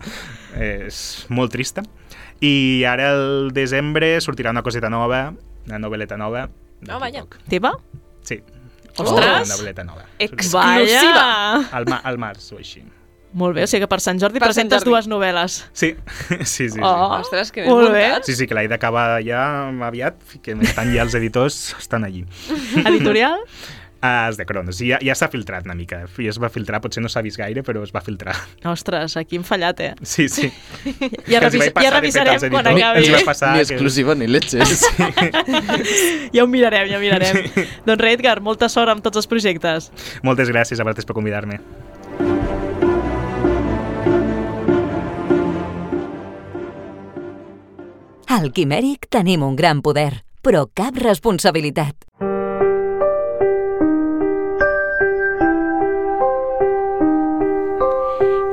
[0.57, 1.83] és molt trista.
[2.41, 5.35] I ara el desembre sortirà una coseta nova,
[5.67, 6.49] una novel·leta nova.
[6.81, 7.27] de Oh, vaja.
[7.49, 7.75] Teva?
[8.23, 8.41] Sí.
[8.97, 9.49] Ostres!
[9.49, 10.07] Una novel·leta nova.
[10.19, 11.67] Exclusiva!
[11.73, 12.83] Al, ma al març o així.
[13.33, 14.91] Molt bé, o sigui que per Sant Jordi Per Sant presentes Jordi.
[14.91, 15.59] dues novel·les.
[15.73, 15.95] Sí,
[16.29, 16.71] sí, sí.
[16.75, 16.81] sí.
[16.83, 18.07] Oh, Ostres, que ben molt bé.
[18.09, 18.25] muntat.
[18.27, 22.25] Sí, sí, que l'he d'acabar ja aviat, que estan ja els editors, estan allí.
[22.87, 23.39] Editorial?
[24.03, 24.79] Ah, els de Cronos.
[24.81, 25.99] I ja, ja s'ha filtrat una mica.
[26.17, 28.33] I es va filtrar, potser no s'ha vist gaire, però es va filtrar.
[28.65, 29.91] Ostres, aquí hem fallat, eh?
[30.01, 30.49] Sí, sí.
[31.29, 33.03] Ja, Que els hi revis vaig passar, ja revisarem quan acabi.
[33.05, 34.87] Hi vaig passar Ni que- exclusiva ni leches.
[36.33, 37.43] Ja ho mirarem, ja ho mirarem.
[37.85, 39.91] doncs res, Edgar, molta sort amb tots els projectes.
[40.25, 41.61] Moltes gràcies a vosaltres per convidar-me.
[48.31, 52.30] Al Quimèric tenim un gran poder, però cap responsabilitat.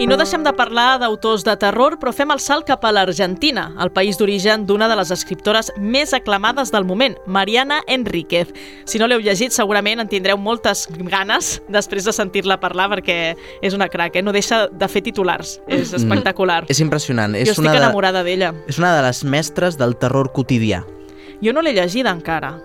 [0.08, 3.65] I no deixem de parlar d'autors de terror, però fem el salt cap a l'Argentina,
[3.84, 8.54] el país d'origen d'una de les escriptores més aclamades del moment, Mariana Enríquez.
[8.88, 13.76] Si no l'heu llegit, segurament en tindreu moltes ganes després de sentir-la parlar, perquè és
[13.76, 14.24] una crac, eh?
[14.24, 15.58] no deixa de fer titulars.
[15.67, 16.62] És espectacular.
[16.72, 17.36] és impressionant.
[17.36, 18.54] jo És estic una, de, enamorada d'ella.
[18.65, 20.86] és una de les mestres del terror quotidià.
[21.43, 22.56] Jo no l'he llegida encara.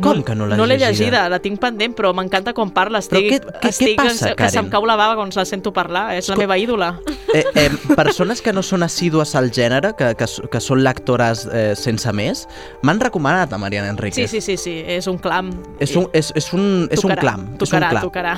[0.00, 0.90] Com que no l'has No l'he llegida?
[0.90, 2.98] llegida, la tinc pendent, però m'encanta com parla.
[3.00, 4.70] Però Estic, què- què- què estic, passa, que se'm Karen?
[4.70, 6.14] cau la bava quan la sento parlar.
[6.14, 7.00] És la meva ídola.
[7.34, 11.74] Eh, eh, persones que no són assídues al gènere, que, que, que són lectores eh,
[11.76, 12.46] sense més,
[12.82, 14.30] m'han recomanat a Mariana Sí, Enríquez.
[14.30, 15.50] sí, sí, sí, és un clam.
[15.78, 17.46] És un, és, és un, és un Tocarà, clam.
[17.58, 18.02] Tocarà, és un clam.
[18.02, 18.36] tocarà.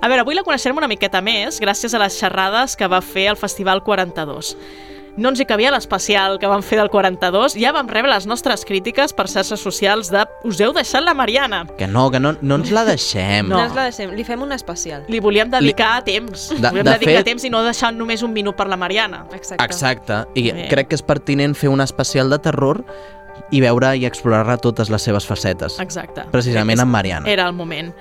[0.00, 3.28] A veure, avui la coneixerem una miqueta més gràcies a les xerrades que va fer
[3.28, 4.56] al Festival 42.
[5.20, 7.52] No ens hi cabia l'especial que vam fer del 42.
[7.60, 11.66] Ja vam rebre les nostres crítiques per xarxes socials de us heu deixat la Mariana.
[11.76, 13.50] Que no, que no, no ens la deixem.
[13.50, 13.58] No.
[13.58, 13.66] No.
[13.66, 14.14] ens la deixem.
[14.16, 15.04] Li fem un especial.
[15.12, 16.48] Li volíem dedicar temps.
[16.56, 19.26] De- volíem de dedicar fet- temps i no deixar només un minut per la Mariana.
[19.36, 19.62] Exacte.
[19.64, 20.22] Exacte.
[20.40, 20.68] I Bé.
[20.72, 22.80] crec que és pertinent fer un especial de terror
[23.50, 25.76] i veure i explorar totes les seves facetes.
[25.84, 26.24] Exacte.
[26.32, 27.28] Precisament amb Mariana.
[27.28, 27.92] Era el moment.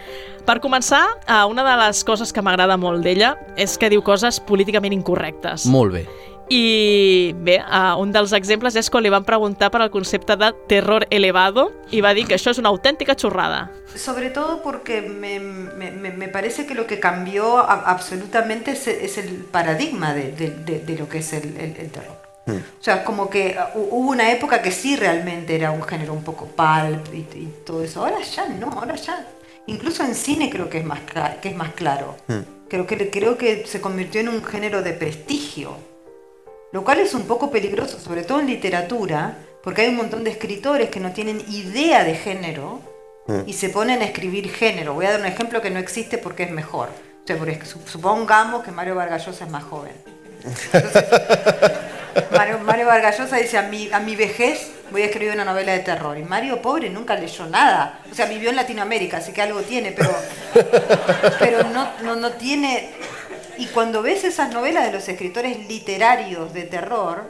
[0.45, 4.39] Per començar, eh, una de les coses que m'agrada molt d'ella és que diu coses
[4.39, 5.65] políticament incorrectes.
[5.65, 6.07] Molt bé.
[6.51, 10.49] I bé, uh, un dels exemples és quan li van preguntar per al concepte de
[10.67, 13.69] terror elevado i va dir que això és una autèntica xorrada.
[13.95, 19.29] Sobre todo porque me, me- me- parece que lo que cambió absolutamente es, es el
[19.51, 22.17] paradigma de, de- de- de lo que es el, el- el terror.
[22.49, 26.23] O sea, como que uh, hubo una época que sí realmente era un género un
[26.23, 27.99] poco pulp y, y todo eso.
[28.03, 29.23] Ahora ya no, ahora ya
[29.67, 30.99] Incluso en cine creo que es más,
[31.43, 32.15] que es más claro.
[32.69, 35.77] Creo, que, creo que se convirtió en un género de prestigio.
[36.71, 40.31] Lo cual es un poco peligroso, sobre todo en literatura, porque hay un montón de
[40.31, 42.81] escritores que no tienen idea de género
[43.45, 44.93] y se ponen a escribir género.
[44.93, 46.89] Voy a dar un ejemplo que no existe porque es mejor.
[47.23, 47.37] O sea,
[47.85, 49.93] supongamos que Mario Vargallosa es más joven.
[52.31, 55.79] Mario, Mario Vargallosa dice, a mi, a mi vejez voy a escribir una novela de
[55.79, 56.17] terror.
[56.17, 58.01] Y Mario, pobre, nunca leyó nada.
[58.11, 60.15] O sea, vivió en Latinoamérica, así que algo tiene, pero,
[61.39, 62.91] pero no, no, no tiene...
[63.59, 67.25] Y cuando ves esas novelas de los escritores literarios de terror,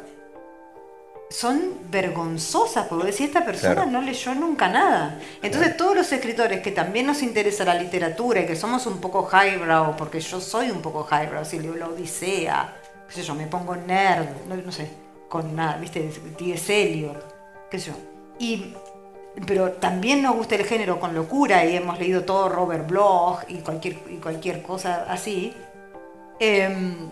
[1.32, 5.20] son vergonzosas, porque decir, esta persona no leyó nunca nada.
[5.42, 9.28] Entonces todos los escritores que también nos interesa la literatura y que somos un poco
[9.28, 12.76] highbrow, porque yo soy un poco highbrow, si leo la Odisea,
[13.08, 14.88] qué sé yo, me pongo nerd, no, sé,
[15.28, 16.02] con nada, viste,
[16.38, 16.80] T.S.
[16.80, 17.98] Eliot, qué sé yo.
[18.38, 18.76] Y,
[19.48, 23.56] pero también nos gusta el género con locura y hemos leído todo Robert Bloch y
[23.62, 25.56] cualquier, y cualquier cosa así.
[26.40, 27.12] Em,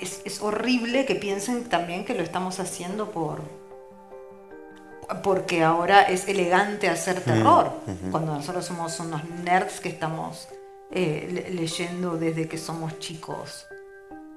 [0.00, 3.40] es, es, horrible que piensen también que lo estamos haciendo por
[5.22, 7.72] porque ahora es elegante hacer terror,
[8.10, 10.48] cuando nosotros somos unos nerds que estamos
[10.90, 13.66] eh, leyendo desde que somos chicos.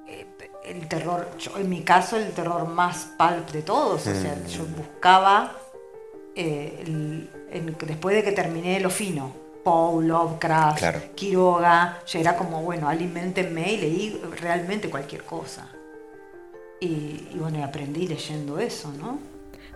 [0.08, 0.28] Eh,
[0.66, 4.06] el terror, en mi caso, el terror más pulp de todos.
[4.06, 5.56] O sea, yo buscaba,
[6.36, 7.28] eh,
[7.82, 13.78] después de que terminé lo fino, Paul, Lovecraft, Quiroga, ya era como, bueno, alimentenme y
[13.78, 15.70] leí realmente cualquier cosa.
[16.80, 19.20] Y, y bueno, aprendí leyendo eso, ¿no?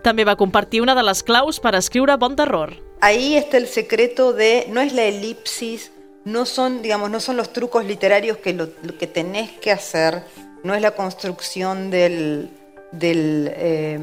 [0.04, 2.74] També va compartir una de les claus per escriure bon terror.
[3.00, 5.92] Ahí está el secreto de, no es la elipsis,
[6.26, 8.68] no son, digamos, no son los trucos literarios que lo,
[9.00, 10.24] que tenés que hacer,
[10.64, 12.50] no es la construcción del,
[12.92, 14.00] del, eh,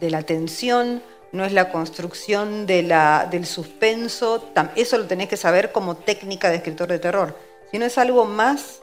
[0.00, 1.02] de la tensión,
[1.32, 4.44] no es la construcción del suspenso,
[4.76, 7.36] eso lo tenés que saber como técnica de escritor de terror,
[7.70, 8.80] sino es algo más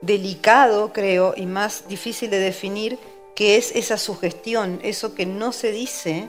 [0.00, 2.98] delicado, creo, y más difícil de definir,
[3.34, 6.28] que es esa sugestión, eso que no se dice,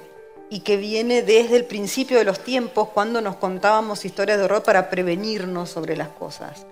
[0.50, 4.62] y que viene desde el principio de los tiempos cuando nos contábamos historias de horror
[4.62, 6.68] para prevenirnos sobre las cosas.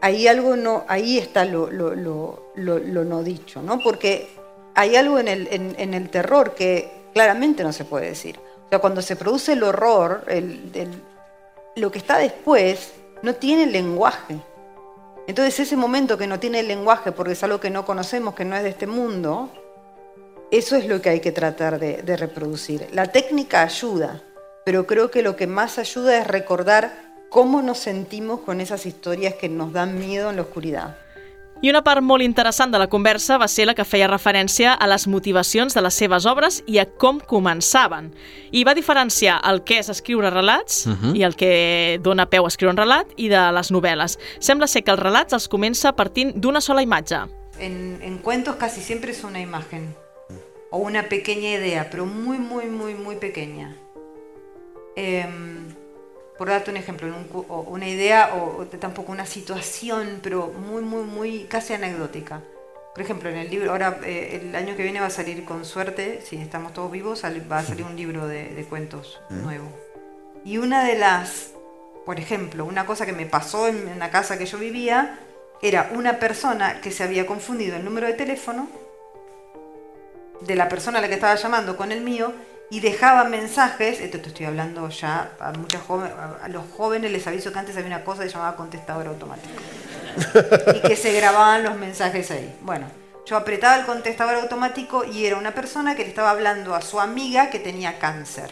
[0.00, 3.80] Ahí algo no, ahí está lo, lo, lo, lo no dicho, ¿no?
[3.80, 4.28] Porque
[4.74, 8.38] hay algo en el, en, el, terror que claramente no se puede decir.
[8.66, 10.24] O sea, cuando se produce el horror,
[11.76, 14.36] lo que está después no tiene lenguaje.
[15.26, 18.56] Entonces ese momento que no tiene lenguaje porque es algo que no conocemos, que no
[18.56, 19.48] es de este mundo,
[20.50, 22.86] eso es lo que hay que tratar de, reproducir.
[22.92, 24.22] La técnica ayuda,
[24.64, 26.92] pero creo que lo que más ayuda es recordar
[27.30, 30.96] cómo nos sentimos con esas historias que nos dan miedo en la oscuridad.
[31.62, 34.88] I una part molt interessant de la conversa va ser la que feia referència a
[34.90, 38.10] les motivacions de les seves obres i a com començaven.
[38.52, 41.04] I va diferenciar el que és escriure relats uh mhm.
[41.04, 41.16] -huh.
[41.16, 44.18] i el que dona peu a escriure un relat i de les novel·les.
[44.38, 47.20] Sembla ser que els relats els comença partint d'una sola imatge.
[47.58, 49.94] En, en cuentos casi siempre es una imagen.
[50.74, 53.76] o una pequeña idea, pero muy, muy, muy, muy pequeña.
[54.96, 55.68] Em,
[56.38, 57.08] por darte un ejemplo,
[57.68, 62.42] una idea o, tampoco una situación, pero muy, muy, muy casi anecdótica.
[62.94, 65.64] Por ejemplo, en el libro, ahora eh, el año que viene va a salir con
[65.64, 69.68] suerte, si estamos todos vivos, va a salir un libro de, cuentos nuevo.
[70.44, 71.52] Y una de las,
[72.04, 75.18] por ejemplo, una cosa que me pasó en, en la casa que yo vivía,
[75.62, 78.68] era una persona que se había confundido el número de teléfono
[80.40, 82.32] de la persona a la que estaba llamando con el mío
[82.74, 85.52] y dejaba mensajes, esto te estoy hablando ya a
[85.86, 89.54] jóvenes, a los jóvenes les aviso que antes había una cosa que llamaba contestador automático
[90.74, 92.52] y que se grababan los mensajes ahí.
[92.62, 92.88] Bueno,
[93.26, 96.98] yo apretaba el contestador automático y era una persona que le estaba hablando a su
[96.98, 98.50] amiga que tenía cáncer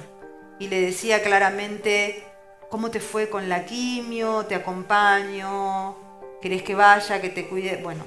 [0.61, 2.23] y le decía claramente,
[2.71, 4.47] ¿cómo te fue con la quimio?
[4.47, 5.97] ¿Te acompaño?
[6.41, 7.21] ¿Querés que vaya?
[7.21, 7.81] ¿Que te cuide?
[7.83, 8.05] Bueno,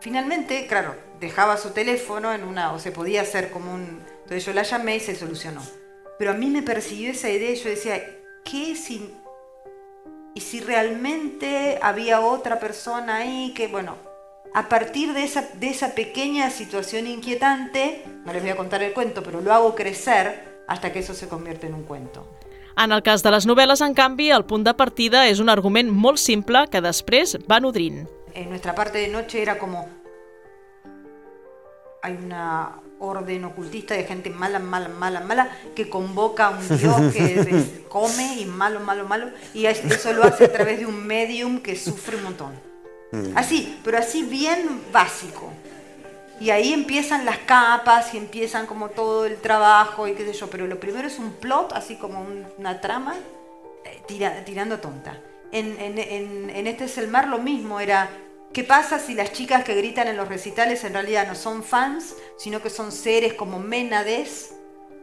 [0.00, 4.14] finalmente, claro, dejaba su teléfono en una, o se podía hacer como un...
[4.26, 5.62] Entonces yo la llamé y se solucionó.
[6.18, 8.02] Pero a mí me persiguió esa idea y yo decía,
[8.44, 9.14] ¿qué si...
[10.34, 13.94] Y si realmente había otra persona ahí que, bueno,
[14.52, 18.92] a partir de esa, de esa pequeña situación inquietante, no les voy a contar el
[18.92, 22.26] cuento, pero lo hago crecer hasta que eso se convierte en un cuento.
[22.76, 25.88] En el cas de les novel·les, en canvi, el punt de partida és un argument
[25.88, 28.02] molt simple que després va nodrint.
[28.34, 29.86] En nuestra parte de noche era como
[32.02, 37.12] hay una orden ocultista de gente mala, mala, mala, mala, que convoca a un dios
[37.12, 41.60] que come y malo, malo, malo, y eso lo hace a través de un medium
[41.60, 42.52] que sufre un montón.
[43.12, 43.36] Mm.
[43.36, 45.52] Así, pero así bien básico.
[46.40, 50.50] Y ahí empiezan las capas y empiezan como todo el trabajo y qué sé yo,
[50.50, 53.14] pero lo primero es un plot, así como un- una trama,
[53.84, 55.18] eh, tira- tirando tonta.
[55.52, 58.10] En, en- en- en Este es el mar lo mismo, era
[58.56, 62.16] ¿qué pasa si las chicas que gritan en los recitales en realidad no son fans,
[62.38, 64.54] sino que son seres como Ménades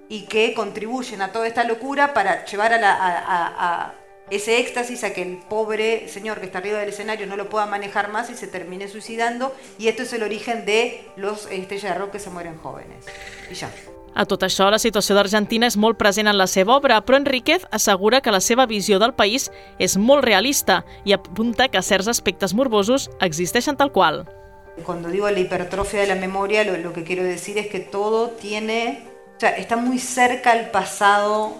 [0.10, 3.94] y que contribuyen a toda esta locura para llevar a,
[4.32, 7.68] ese éxtasis a que el pobre señor que está arriba del escenario no lo pueda
[7.68, 9.56] manejar más y se termine suicidando?
[9.78, 13.06] Y esto es el origen de los estrellas de rock que se mueren jóvenes.
[13.52, 13.70] Y ya.
[14.16, 17.66] A tot això, la situació d'Argentina és molt present en la seva obra, però Enríquez
[17.72, 19.50] assegura que la seva visió del país
[19.80, 24.26] és molt realista i apunta que certs aspectes morbosos existeixen tal qual.
[24.86, 28.30] Cuando digo la hipertrofia de la memoria, lo, lo que quiero decir es que todo
[28.30, 29.04] tiene,
[29.36, 31.54] o sea, está muy cerca al pasado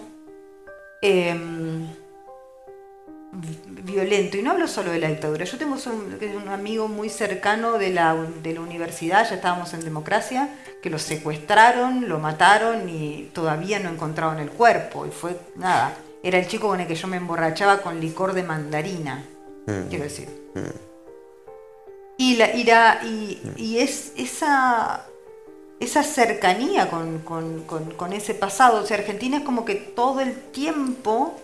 [3.32, 4.36] vi- violento.
[4.36, 5.44] Y no hablo solo de la dictadura.
[5.44, 9.84] Yo tengo un, un amigo muy cercano de la, de la universidad, ya estábamos en
[9.84, 10.48] democracia,
[10.82, 15.06] que lo secuestraron, lo mataron y todavía no encontraron el cuerpo.
[15.06, 15.94] Y fue nada.
[16.22, 19.24] Era el chico con el que yo me emborrachaba con licor de mandarina,
[19.90, 20.28] quiero decir.
[22.16, 25.04] Y, la, y, la- y, y es esa,
[25.80, 28.82] esa cercanía con, con- con- con ese pasado.
[28.82, 31.34] O sea, Argentina es como que todo el tiempo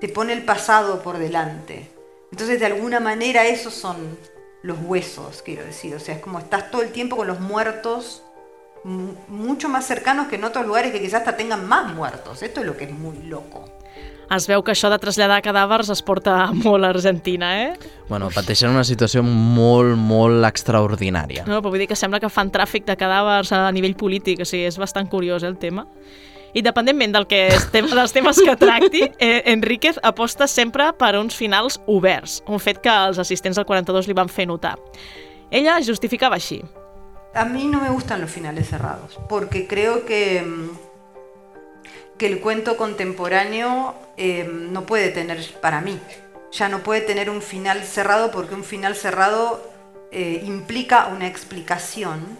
[0.00, 1.90] te pone el pasado por delante.
[2.30, 3.96] Entonces, de alguna manera, esos son
[4.62, 5.94] los huesos, quiero decir.
[5.94, 8.22] O sea, es como estás todo el tiempo con los muertos
[8.82, 12.42] mu- mucho más cercanos que en otros lugares que quizás hasta tengan más muertos.
[12.42, 13.64] Esto es lo que es muy loco.
[14.34, 17.74] Es veu que això de traslladar cadàvers es porta molt a Argentina, eh?
[18.08, 21.44] Bueno, pateixen una situació molt, molt extraordinària.
[21.46, 24.46] No, però vull dir que sembla que fan tràfic de cadàvers a nivell polític, o
[24.48, 25.84] sigui, és bastant curiós eh, el tema.
[26.54, 31.34] Independentment del que és tema, dels temes que tracti, eh, Enríquez aposta sempre per uns
[31.34, 34.76] finals oberts, un fet que els assistents del 42 li van fer notar.
[35.50, 36.62] Ella justificava així.
[37.34, 40.44] A mí no me gustan los finales cerrados, porque creo que,
[42.16, 45.98] que el cuento contemporáneo eh, no puede tener, para mí,
[46.52, 49.60] ya no puede tener un final cerrado porque un final cerrado
[50.12, 52.38] eh, implica una explicación.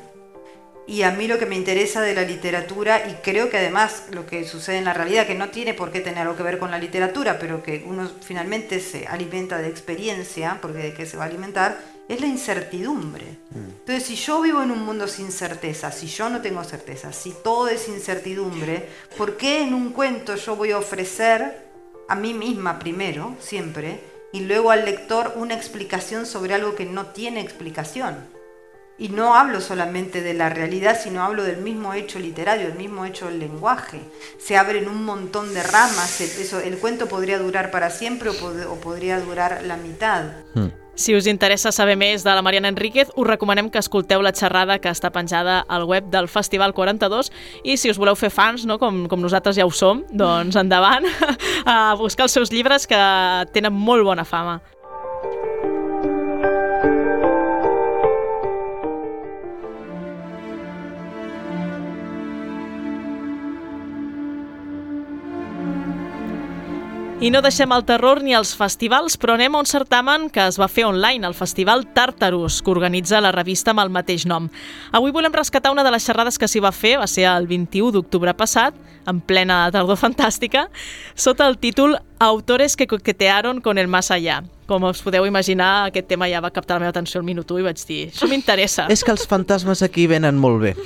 [0.87, 4.27] Y a mí lo que me interesa de la literatura, y creo que además lo
[4.27, 6.71] que sucede en la realidad, que no tiene por qué tener algo que ver con
[6.71, 11.25] la literatura, pero que uno finalmente se alimenta de experiencia, porque de qué se va
[11.25, 13.25] a alimentar, es la incertidumbre.
[13.55, 17.33] Entonces, si yo vivo en un mundo sin certeza, si yo no tengo certeza, si
[17.43, 21.65] todo es incertidumbre, ¿por qué en un cuento yo voy a ofrecer
[22.09, 24.01] a mí misma primero, siempre,
[24.35, 28.44] y luego al lector una explicación sobre algo que no tiene explicación?
[28.97, 33.05] Y no hablo solamente de la realidad, sino hablo del mismo hecho literario, del mismo
[33.05, 34.01] hecho del lenguaje.
[34.39, 36.21] Se abren un montón de ramas.
[36.21, 40.27] El, eso, el cuento podría durar para siempre o, pod o podría durar la mitad.
[40.95, 44.77] Si us interessa saber més de la Mariana Enríquez, us recomanem que escolteu la xerrada
[44.79, 47.33] que està penjada al web del Festival 42
[47.67, 51.09] i si us voleu fer fans, no, com, com nosaltres ja ho som, doncs endavant
[51.67, 53.01] a buscar els seus llibres que
[53.51, 54.61] tenen molt bona fama.
[67.25, 70.59] I no deixem el terror ni els festivals, però anem a un certamen que es
[70.61, 74.51] va fer online, el Festival Tartarus, que organitza la revista amb el mateix nom.
[74.93, 77.95] Avui volem rescatar una de les xerrades que s'hi va fer, va ser el 21
[77.95, 78.77] d'octubre passat,
[79.09, 80.67] en plena tardor fantàstica,
[81.17, 84.43] sota el títol Autores que coquetearon con el más allá.
[84.69, 87.65] Com us podeu imaginar, aquest tema ja va captar la meva atenció al minut 1
[87.65, 88.85] i vaig dir, això m'interessa.
[88.93, 90.77] És que els fantasmes aquí venen molt bé.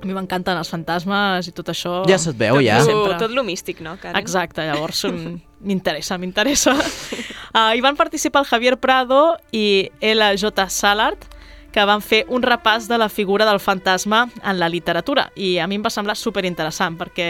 [0.00, 1.98] A mi m'encanten els fantasmes i tot això.
[2.08, 2.78] Ja se't veu, tot, ja.
[2.80, 3.18] lo- Sempre.
[3.20, 4.16] tot lo místic, no, Karen?
[4.16, 5.18] Exacte, llavors um,
[5.68, 6.72] m'interessa, m'interessa.
[7.52, 10.68] Uh, hi van participar el Javier Prado i L.J.
[10.72, 11.26] Sallard,
[11.70, 15.28] que van fer un repàs de la figura del fantasma en la literatura.
[15.36, 17.28] I a mi em va semblar superinteressant, perquè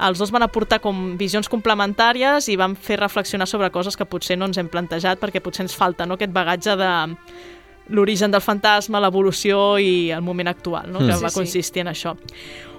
[0.00, 4.38] els dos van aportar com visions complementàries i van fer reflexionar sobre coses que potser
[4.40, 6.90] no ens hem plantejat, perquè potser ens falta no, aquest bagatge de
[7.90, 10.98] l'origen del fantasma, l'evolució i el moment actual, no?
[11.00, 11.34] que Sí, va sí.
[11.40, 12.16] consistir en això.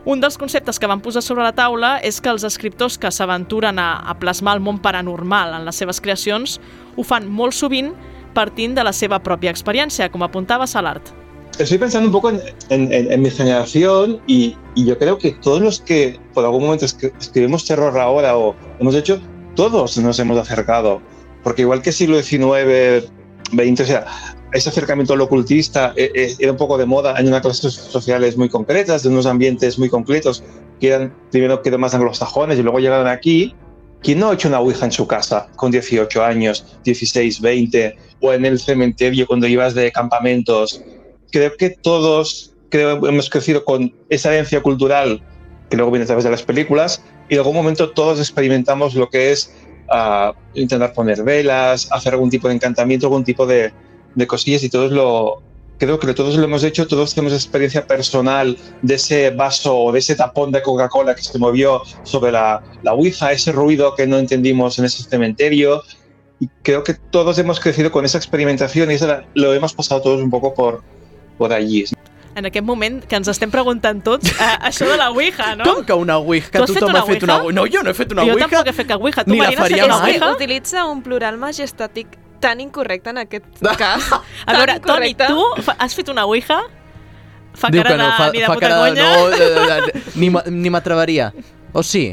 [0.06, 3.78] Un dels conceptes que van posar sobre la taula és que els escriptors que s'aventuren
[3.78, 6.60] a, a plasmar el món paranormal en les seves creacions
[6.98, 7.92] ho fan molt sovint
[8.34, 11.12] partint de la seva pròpia experiència, com apuntava Salart.
[11.60, 15.32] Estoy pensando un poco en, en- en- en mi generación y, y yo creo que
[15.34, 19.22] todos los que por algún momento escri- escribimos terror ahora o hemos hecho,
[19.56, 21.02] todos nos hemos acercado.
[21.44, 23.12] Porque igual que siglo XIX,
[23.52, 24.06] XX, o sea,
[24.54, 28.38] ese acercamiento al ocultista eh, eh, era un poco de moda en unas clases sociales
[28.38, 30.44] muy concretas, de unos ambientes muy concretos,
[30.80, 33.56] que eran primero que eran más anglosajones y luego llegaron aquí.
[34.02, 38.34] ¿Quién no ha hecho una Ouija en su casa con 18 años, 16, 20, o
[38.34, 40.82] en el cementerio cuando ibas de campamentos?
[41.32, 45.22] creo que todos creo hemos crecido con esa herencia cultural
[45.70, 49.10] que luego viene a través de las películas y en algún momento todos experimentamos lo
[49.10, 49.56] que es
[49.90, 53.72] uh, intentar poner velas, hacer algún tipo de encantamiento, algún tipo de,
[54.16, 55.42] de cosillas y todos lo,
[55.78, 60.00] creo que todos lo hemos hecho, todos tenemos experiencia personal de ese vaso o de
[60.00, 64.18] ese tapón de Coca-Cola que se movió sobre la, la Ouija, ese ruido que no
[64.20, 65.82] entendimos en ese cementerio.
[66.40, 70.22] Y creo que todos hemos crecido con esa experimentación y eso lo hemos pasado todos
[70.22, 70.82] un poco por,
[71.38, 71.86] por allí.
[72.34, 75.66] En aquest moment que ens estem preguntant tots eh, això de la Ouija, no?
[75.68, 76.48] Com que una Ouija?
[76.48, 77.56] Que Tu has fet tothom una ha fet una Ouija?
[77.58, 78.48] No, jo no he fet una jo Ouija.
[78.48, 79.26] tampoc he fet cap Ouija.
[79.26, 80.14] Tu, Ni la Marina, has faria fet una mai.
[80.14, 80.30] Ouija?
[80.38, 84.10] utilitza un plural majestàtic tan incorrecte en aquest cas.
[84.12, 85.46] A veure, tan Toni, tu
[85.78, 86.60] has fet una Ouija?
[87.54, 89.08] Fa Diu cara no, de, fa, ni de fa puta cara de conya.
[89.08, 90.30] no, de, de, de, ni
[90.64, 91.32] ni m'atreveria.
[91.76, 92.06] O sí?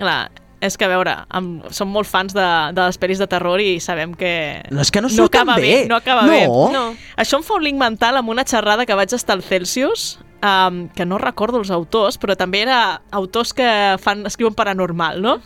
[0.00, 0.30] Clar,
[0.64, 3.74] és que a veure, amb, som molt fans de, de les pel·lis de terror i
[3.80, 4.32] sabem que
[4.72, 5.84] No, és que no no surten acaba bé.
[5.88, 6.32] No acaba No.
[6.32, 6.46] bé.
[6.72, 6.82] No.
[7.20, 10.86] Això em fa un link mental amb una xerrada que vaig estar al Celsius, um,
[10.96, 13.68] que no recordo els autors, però també era autors que
[14.00, 15.38] fan, escriuen paranormal, no?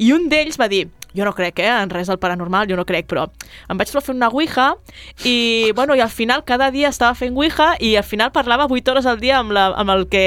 [0.00, 2.84] I un d'ells va dir, jo no crec, eh, en res del paranormal, jo no
[2.86, 3.28] crec, però
[3.68, 4.74] em vaig fer una ouija
[5.24, 8.90] i, bueno, i al final cada dia estava fent ouija i al final parlava 8
[8.92, 10.22] hores al dia amb, la, amb el que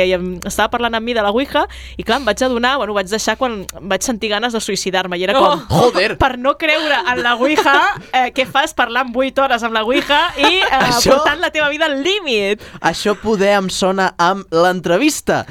[0.45, 1.65] estava parlant amb mi de la ouija
[1.97, 5.17] i clar, em vaig adonar, bueno, ho vaig deixar quan vaig sentir ganes de suïcidar-me
[5.17, 6.17] i era com, Oh, joder.
[6.17, 7.73] per no creure en la ouija,
[8.11, 11.69] eh, què fas parlant 8 hores amb la ouija i eh, Això- portant la teva
[11.69, 12.61] vida al límit?
[12.81, 15.45] Això poder em sona amb l'entrevista.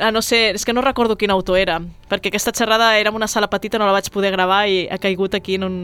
[0.00, 1.80] Ah, no sé, és que no recordo quin autor era,
[2.10, 4.98] perquè aquesta xerrada era en una sala petita, no la vaig poder gravar i ha
[4.98, 5.76] caigut aquí en un...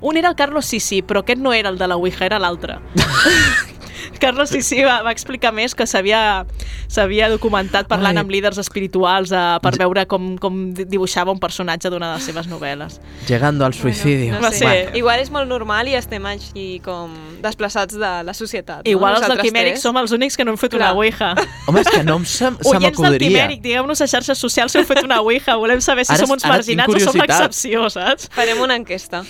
[0.00, 2.78] Un era el Carlos Sissi, però aquest no era el de la Ouija, era l'altre.
[4.20, 8.22] Carlos Sissi va, va explicar més que s'havia documentat parlant Ai.
[8.22, 12.26] amb líders espirituals eh, per veure com, com di- dibuixava un personatge d'una de les
[12.28, 12.98] seves novel·les.
[13.28, 14.34] Llegando al suicidio.
[14.34, 14.58] No Va sé.
[14.64, 18.86] ser- Igual és molt normal i estem així com desplaçats de la societat.
[18.88, 19.18] Igual no?
[19.18, 20.96] els del Nosaltres Quimèric som els únics que no hem fet una Clar.
[20.96, 21.34] Ouija.
[21.68, 23.28] Home, és que no em se, se Oients del m'acudiria.
[23.28, 25.56] Quimèric, digueu-nos a xarxes socials si heu fet una Ouija.
[25.56, 28.28] Volem saber si Ara- som uns marginats o som l'excepció, saps?
[28.34, 29.22] Farem una enquesta.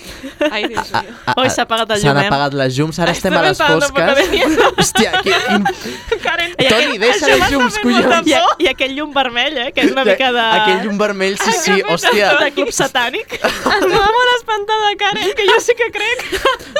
[0.51, 1.13] Ai, Dios mío.
[1.37, 2.27] Oi, s'ha apagat el S'han llum, eh?
[2.27, 4.64] apagat les llums, ara Ai, estem a les fosques.
[4.75, 5.63] Hòstia, qui, quin...
[6.25, 8.27] Karen, Toni, deixa les llums, collons.
[8.29, 8.35] I,
[8.65, 9.67] i aquell llum vermell, eh?
[9.75, 10.45] Que és una mica de...
[10.59, 12.31] Aquell llum vermell, sí, sí, hòstia.
[12.41, 13.35] De club satànic.
[13.41, 16.25] estava molt espantada, Karen, que jo sí que crec.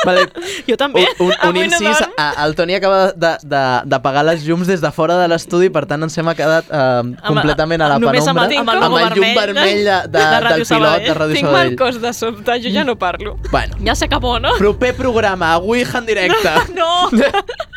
[0.06, 0.26] Vale,
[0.68, 1.06] Jo també.
[1.20, 2.14] un, un, un Avui no incís, dorm.
[2.18, 5.86] a- el Toni acaba de- de- d'apagar les llums des de fora de l'estudi, per
[5.90, 8.46] tant ens hem quedat eh, completament a la només amb penombra.
[8.52, 11.06] el- amb el amb el llum vermell vermell de, de, de del pilot Sabadell.
[11.08, 11.78] de Ràdio Tinc mal Sabadell.
[11.82, 13.38] cos de sobte, jo ja no parlo.
[13.52, 14.54] Bueno, Ja s'acabó, no?
[14.58, 16.50] proper programa, Ouija en directe.
[16.76, 17.10] No!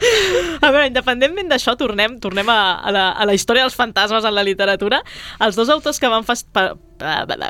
[0.00, 4.36] A veure, independentment d'això, tornem, tornem a, a, la, a la història dels fantasmes en
[4.36, 5.02] la literatura.
[5.44, 6.70] Els dos autors que van, pa,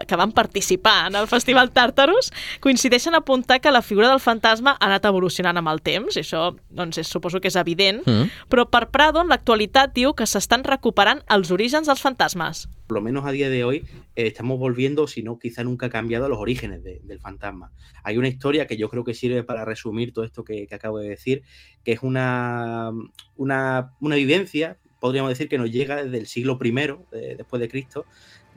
[0.07, 2.31] que van participar en el Festival Tàrtarus
[2.61, 6.21] coincideixen a apuntar que la figura del fantasma ha anat evolucionant amb el temps, i
[6.21, 8.31] això doncs, és, suposo que és evident, Mm.
[8.49, 12.69] però per Prado, en l'actualitat, diu que s'estan recuperant els orígens dels fantasmes.
[12.87, 13.85] por lo menos a día de hoy,
[14.17, 17.71] eh, estamos volviendo, si no, quizá nunca ha cambiado los orígenes de- del fantasma.
[18.03, 20.99] Hay una historia que yo creo que sirve para resumir todo esto que, que acabo
[20.99, 21.43] de decir,
[21.85, 22.91] que es una,
[23.37, 26.71] una, una vivencia, podríamos decir, que nos llega desde el siglo I
[27.13, 28.07] de- después de Cristo,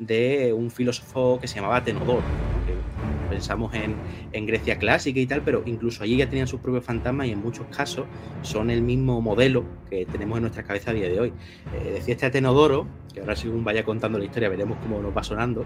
[0.05, 2.23] de un filósofo que se llamaba Tenodoro.
[3.33, 3.95] Pensamos en,
[4.31, 7.41] en Grecia clásica y tal, pero incluso allí ya tenían sus propios fantasmas y en
[7.41, 8.05] muchos casos
[8.43, 11.33] son el mismo modelo que tenemos en nuestra cabeza a día de hoy.
[11.73, 15.23] Eh, decía este Atenodoro, que ahora según vaya contando la historia veremos cómo nos va
[15.23, 15.65] sonando,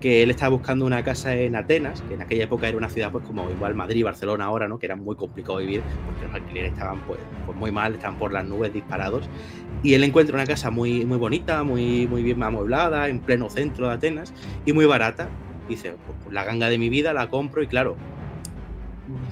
[0.00, 3.12] que él estaba buscando una casa en Atenas, que en aquella época era una ciudad
[3.12, 4.78] pues como igual Madrid, Barcelona ahora, ¿no?
[4.78, 8.32] Que era muy complicado vivir porque los alquileres estaban pues, pues muy mal, estaban por
[8.32, 9.28] las nubes disparados.
[9.82, 13.88] Y él encuentra una casa muy, muy bonita, muy, muy bien amueblada, en pleno centro
[13.88, 14.32] de Atenas
[14.64, 15.28] y muy barata.
[15.68, 17.96] Dice, pues, pues, la ganga de mi vida la compro y claro,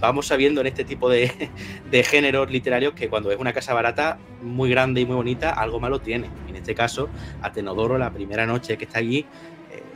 [0.01, 1.51] vamos sabiendo en este tipo de,
[1.91, 5.81] de géneros literarios que cuando es una casa barata, muy grande y muy bonita, algo
[5.81, 6.29] malo tiene.
[6.49, 7.09] En este caso,
[7.43, 9.27] a Tenodoro, la primera noche que está allí,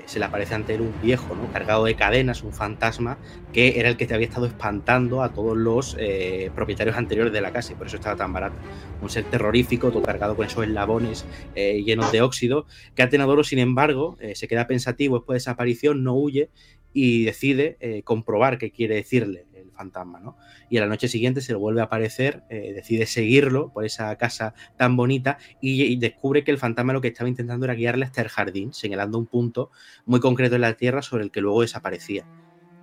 [0.06, 1.52] se le aparece ante él un viejo, ¿no?
[1.52, 3.18] cargado de cadenas, un fantasma,
[3.52, 7.40] que era el que te había estado espantando a todos los eh, propietarios anteriores de
[7.40, 8.56] la casa, y por eso estaba tan barato.
[9.02, 13.44] Un ser terrorífico, todo cargado con esos eslabones eh, llenos de óxido, que a Tenodoro,
[13.44, 16.50] sin embargo, eh, se queda pensativo después de esa aparición, no huye
[16.92, 20.38] y decide comprobar qué quiere decirle el fantasma, ¿no?
[20.68, 24.14] Y a la noche siguiente se le vuelve a aparecer, eh, decide seguirlo por esa
[24.16, 28.22] casa tan bonita y, descubre que el fantasma lo que estaba intentando era guiarle hasta
[28.22, 29.70] el jardín, señalando un punto
[30.04, 32.26] muy concreto en la tierra sobre el que luego desaparecía.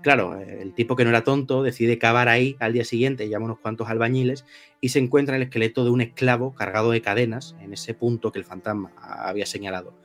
[0.01, 3.45] Claro, eh, el tipo que no era tonto decide cavar ahí al día siguiente, llama
[3.45, 4.45] unos cuantos albañiles
[4.81, 8.39] y se encuentra el esqueleto de un esclavo cargado de cadenas en ese punto que
[8.39, 9.95] el fantasma había señalado.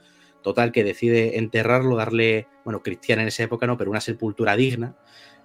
[0.41, 4.97] Total, que decide enterrarlo, darle, bueno, cristiana en esa época no, pero una sepultura digna.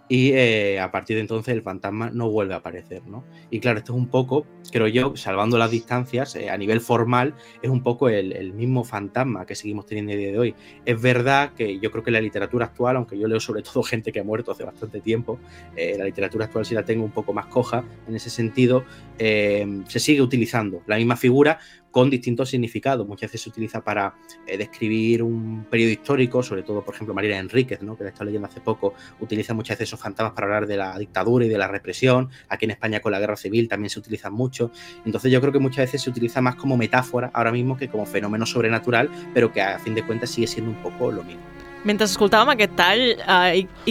[0.10, 3.24] Y eh, a partir de entonces el fantasma no vuelve a aparecer, ¿no?
[3.50, 7.36] Y claro, esto es un poco, creo yo, salvando las distancias, eh, a nivel formal,
[7.62, 10.56] es un poco el, mismo fantasma que seguimos teniendo a día de hoy.
[10.86, 14.12] Es verdad que yo creo que la literatura actual, aunque yo leo sobre todo gente
[14.12, 15.40] que ha muerto hace bastante tiempo,
[15.76, 18.84] eh, la literatura actual sí la tengo un poco más coja en ese sentido,
[19.18, 21.60] se sigue utilizando la misma figura,
[21.94, 23.08] con distintos significados.
[23.08, 24.16] Muchas veces se utiliza para
[24.48, 27.96] eh, describir un periodo histórico, sobre todo, por ejemplo, María Enríquez, ¿no?
[27.96, 30.98] que la estado leyendo hace poco, utiliza muchas veces esos fantasmas para hablar de la
[30.98, 32.32] dictadura y de la represión.
[32.50, 34.72] Aquí en España con la guerra civil también se utilizan mucho.
[35.06, 38.08] Entonces yo creo que muchas veces se utiliza más como metáfora ahora mismo que como
[38.08, 41.44] fenómeno sobrenatural, pero que a fin de cuentas sigue siendo un poco lo mismo.
[41.84, 43.02] Mentre escoltàvem aquest tall,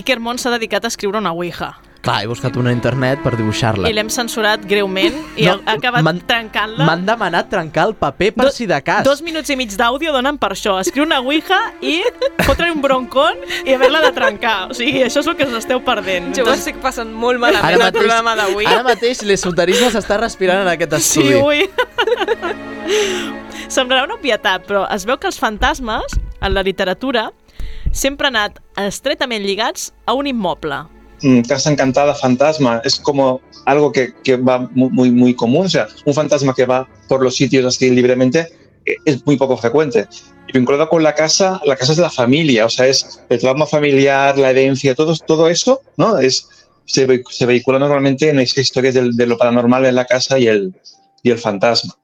[0.00, 1.74] Iker Mont s'ha dedicat a escriure una ouija.
[2.02, 3.86] Clar, he buscat una internet per dibuixar-la.
[3.86, 6.82] I l'hem censurat greument i no, ha acabat trencant-la.
[6.88, 9.04] M'han demanat trencar el paper per Do, si de cas.
[9.06, 10.80] Dos minuts i mig d'àudio donen per això.
[10.82, 12.00] Escriu una ouija i
[12.42, 14.56] fotre un broncón i haver-la de trencar.
[14.72, 16.32] O sigui, això és el que us esteu perdent.
[16.34, 18.66] Jo ho estic passant molt malament ara mateix, el programa d'avui.
[18.66, 21.36] Ara mateix l'esoterisme s'està respirant en aquest estudi.
[21.36, 21.70] Sí, ui.
[23.76, 27.28] Sembrarà una obvietat, però es veu que els fantasmes, en la literatura,
[27.94, 30.82] sempre han anat estretament lligats a un immoble.
[31.22, 35.66] Mm, casa encantada, fantasma, es como algo que, que, va muy, muy común.
[35.66, 38.48] O sea, un fantasma que va por los sitios así libremente
[38.84, 40.08] eh, es muy poco frecuente.
[40.48, 43.66] Y vinculado con la casa, la casa es la familia, o sea, es el trauma
[43.66, 46.18] familiar, la herencia, todo, todo eso, ¿no?
[46.18, 46.48] Es,
[46.84, 50.48] se, se vehicula normalmente en esas historias de, de, lo paranormal en la casa y
[50.48, 50.74] el,
[51.22, 51.94] y el fantasma.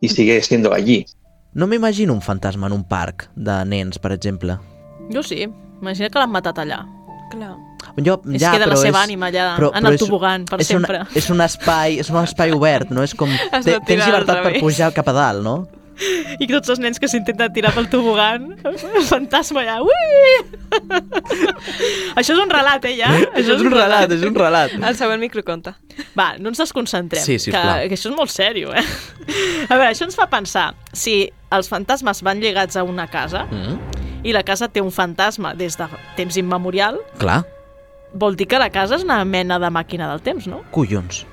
[0.00, 1.06] Y sigue siendo allí.
[1.54, 4.56] No m'imagino un fantasma en un parc de nens, per exemple.
[5.12, 5.50] Jo sí.
[5.82, 6.86] Imagina que l'han matat allà.
[7.32, 7.56] Clar.
[7.96, 10.48] Jo, es ja, queda la però seva és, ànima allà però, en però el tobogan
[10.48, 11.02] per és sempre.
[11.04, 13.04] Una, és un espai, és un espai obert, no?
[13.04, 13.30] És com...
[13.52, 15.60] Te, tens llibertat per pujar cap a dalt, no?
[16.40, 20.32] I tots els nens que s'intenten tirar pel tobogan, el fantasma allà, ui!
[22.18, 23.10] Això és un relat, eh, ja?
[23.38, 24.74] Això és un relat, és un relat.
[24.80, 25.74] El següent microconte.
[26.18, 27.62] Va, no ens desconcentrem, Sí, que,
[27.92, 28.84] que això és molt sèrio, eh?
[29.68, 33.76] A veure, això ens fa pensar, si els fantasmes van lligats a una casa Mm,
[34.24, 37.42] i la casa té un fantasma des de temps immemorial, clar,
[38.14, 40.62] vol dir que la casa és una mena de màquina del temps, no?
[40.74, 41.24] collons.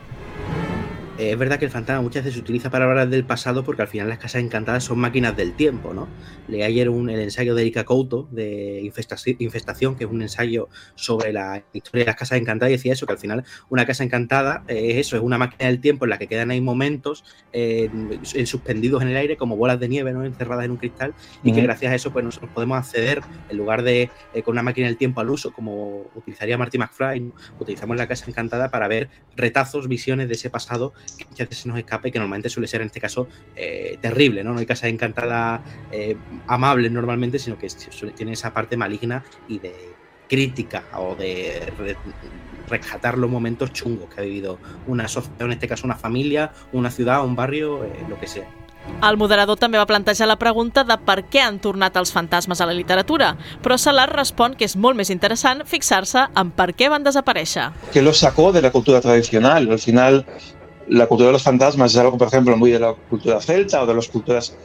[1.22, 3.90] Es verdad que el fantasma muchas veces se utiliza para hablar del pasado porque al
[3.90, 6.08] final las casas encantadas son máquinas del tiempo, ¿no?
[6.48, 10.70] Leí ayer un, el ensayo de Erika Couto de Infestaci- Infestación, que es un ensayo
[10.96, 14.06] sobre la historia de las casas encantadas y decía eso, que al final una casa
[14.06, 17.90] encantada es eso, es una máquina del tiempo en la que quedan ahí momentos eh,
[17.92, 20.24] en- suspendidos en el aire como bolas de nieve, ¿no?
[20.24, 21.14] Encerradas en un cristal
[21.44, 24.64] y que gracias a eso pues nosotros podemos acceder en lugar de eh, con una
[24.64, 27.34] máquina del tiempo al uso como utilizaría Marty McFly, ¿no?
[27.60, 31.70] utilizamos la casa encantada para ver retazos, visiones de ese pasado que muchas veces se
[31.70, 34.54] nos escapa y que normalmente suele ser en este caso eh, terrible, ¿no?
[34.54, 36.16] No hay casas encantadas eh,
[36.48, 39.74] amables normalmente, sino que suele- tiene esa parte maligna y de
[40.28, 41.98] crítica o de re-
[42.68, 46.92] rescatar los momentos chungos que ha vivido una sociedad, en este caso una familia, una
[46.92, 48.48] ciudad, un barrio, eh, lo que sea.
[49.04, 52.66] El moderador també va plantejar la pregunta de per què han tornat els fantasmes a
[52.66, 57.04] la literatura, però Salar respon que és molt més interessant fixar-se en per què van
[57.04, 57.68] desaparèixer.
[57.92, 59.70] que lo sacó de la cultura tradicional.
[59.70, 60.26] Al final,
[60.90, 63.86] la cultura de los fantasmas es algo, por ejemplo, muy de la cultura celta o
[63.86, 64.56] de las culturas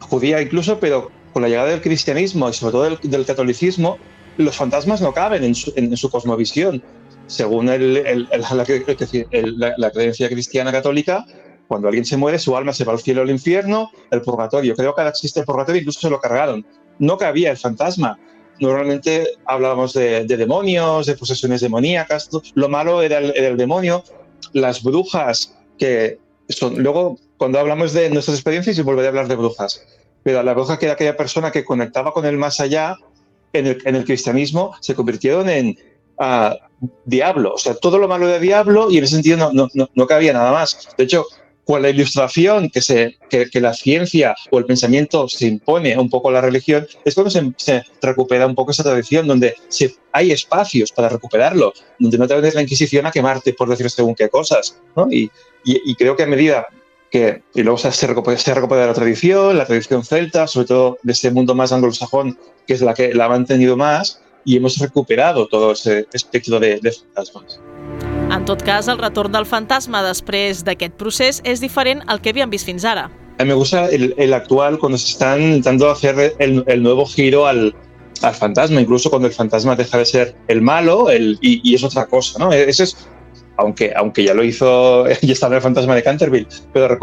[0.00, 3.98] judía incluso, pero con la llegada del cristianismo y sobre todo del, del catolicismo,
[4.36, 6.82] los fantasmas no caben en su, en- su cosmovisión.
[7.26, 8.40] Según el- el- el-
[9.58, 11.24] la, la- creencia cristiana católica,
[11.68, 14.74] cuando alguien se muere, su alma se va al cielo o al infierno, el purgatorio.
[14.74, 16.66] Creo que ahora existe el purgatorio, incluso se lo cargaron.
[16.98, 18.18] No cabía el fantasma.
[18.58, 22.28] Normalmente hablábamos de, de demonios, de posesiones demoníacas.
[22.54, 24.02] Lo malo era el, era el demonio.
[24.52, 26.18] Las brujas, que
[26.48, 26.80] son.
[26.80, 29.84] Luego, cuando hablamos de nuestras experiencias, y volveré a hablar de brujas.
[30.22, 32.96] Pero la bruja, que era aquella persona que conectaba con el más allá,
[33.54, 35.76] en el, en el cristianismo, se convirtieron en
[36.18, 36.56] ah,
[37.06, 37.54] diablo.
[37.54, 40.06] O sea, todo lo malo de diablo, y en ese sentido no, no, no, no
[40.06, 40.90] cabía nada más.
[40.98, 41.24] De hecho,
[41.64, 46.10] con la ilustración que, se, que, que la ciencia o el pensamiento se impone un
[46.10, 49.94] poco a la religión, es cuando se, se recupera un poco esa tradición, donde se,
[50.12, 54.14] hay espacios para recuperarlo, donde no te vendes la Inquisición a quemarte por decir según
[54.14, 54.78] qué cosas.
[54.94, 55.10] ¿no?
[55.10, 55.30] Y,
[55.64, 56.66] y, y creo que a medida
[57.10, 61.30] que y luego se, se, recupera, la tradición, la tradición celta, sobre todo de este
[61.30, 65.72] mundo más anglosajón, que es la que la ha mantenido más, y hemos recuperado todo
[65.72, 67.60] ese espectro de, de fantasmas.
[68.30, 72.50] En tot cas, el retorn del fantasma després d'aquest procés és diferent al que havíem
[72.52, 73.08] vist fins ara.
[73.40, 77.06] A mí me gusta el, el actual cuando se están intentando hacer el, el nuevo
[77.06, 77.74] giro al,
[78.22, 81.82] al fantasma, incluso cuando el fantasma deja de ser el malo el, y, y es
[81.82, 82.52] otra cosa, ¿no?
[82.52, 83.08] Ese es,
[83.60, 86.98] aunque, aunque ya lo hizo, ya estaba en el fantasma de Canterville, pero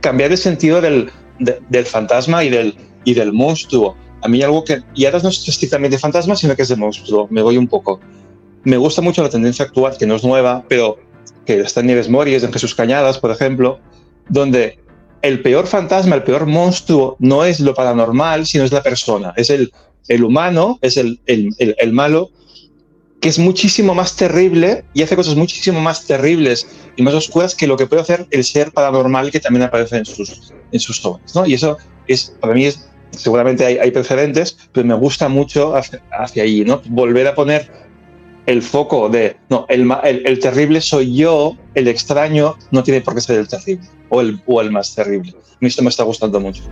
[0.00, 2.74] cambiar el sentido del, de- del fantasma y del,
[3.04, 3.96] y del monstruo.
[4.22, 7.42] A mí algo que ya no es estrictamente fantasma, sino que es de monstruo, me
[7.42, 8.00] voy un poco.
[8.64, 10.98] me gusta mucho la tendencia actual, que no es nueva, pero
[11.46, 13.78] que está en Nieves Mories, en Jesús Cañadas, por ejemplo,
[14.28, 14.78] donde
[15.22, 19.48] el peor fantasma, el peor monstruo no es lo paranormal, sino es la persona, es
[19.50, 19.72] el,
[20.08, 22.30] el humano, es el, el, el malo,
[23.20, 26.66] que es muchísimo más terrible y hace cosas muchísimo más terribles
[26.96, 30.06] y más oscuras que lo que puede hacer el ser paranormal que también aparece en
[30.06, 31.34] sus, en sus obras.
[31.34, 31.46] ¿no?
[31.46, 36.02] Y eso es, para mí, es, seguramente hay, hay precedentes, pero me gusta mucho hacia,
[36.42, 36.80] allí, ¿no?
[36.86, 37.70] volver a poner
[38.46, 43.14] el foco de, no, el, el, el terrible soy yo, el extraño no tiene por
[43.14, 45.34] qué ser el terrible o el, o el más terrible.
[45.36, 46.62] A mí esto me está gustando mucho.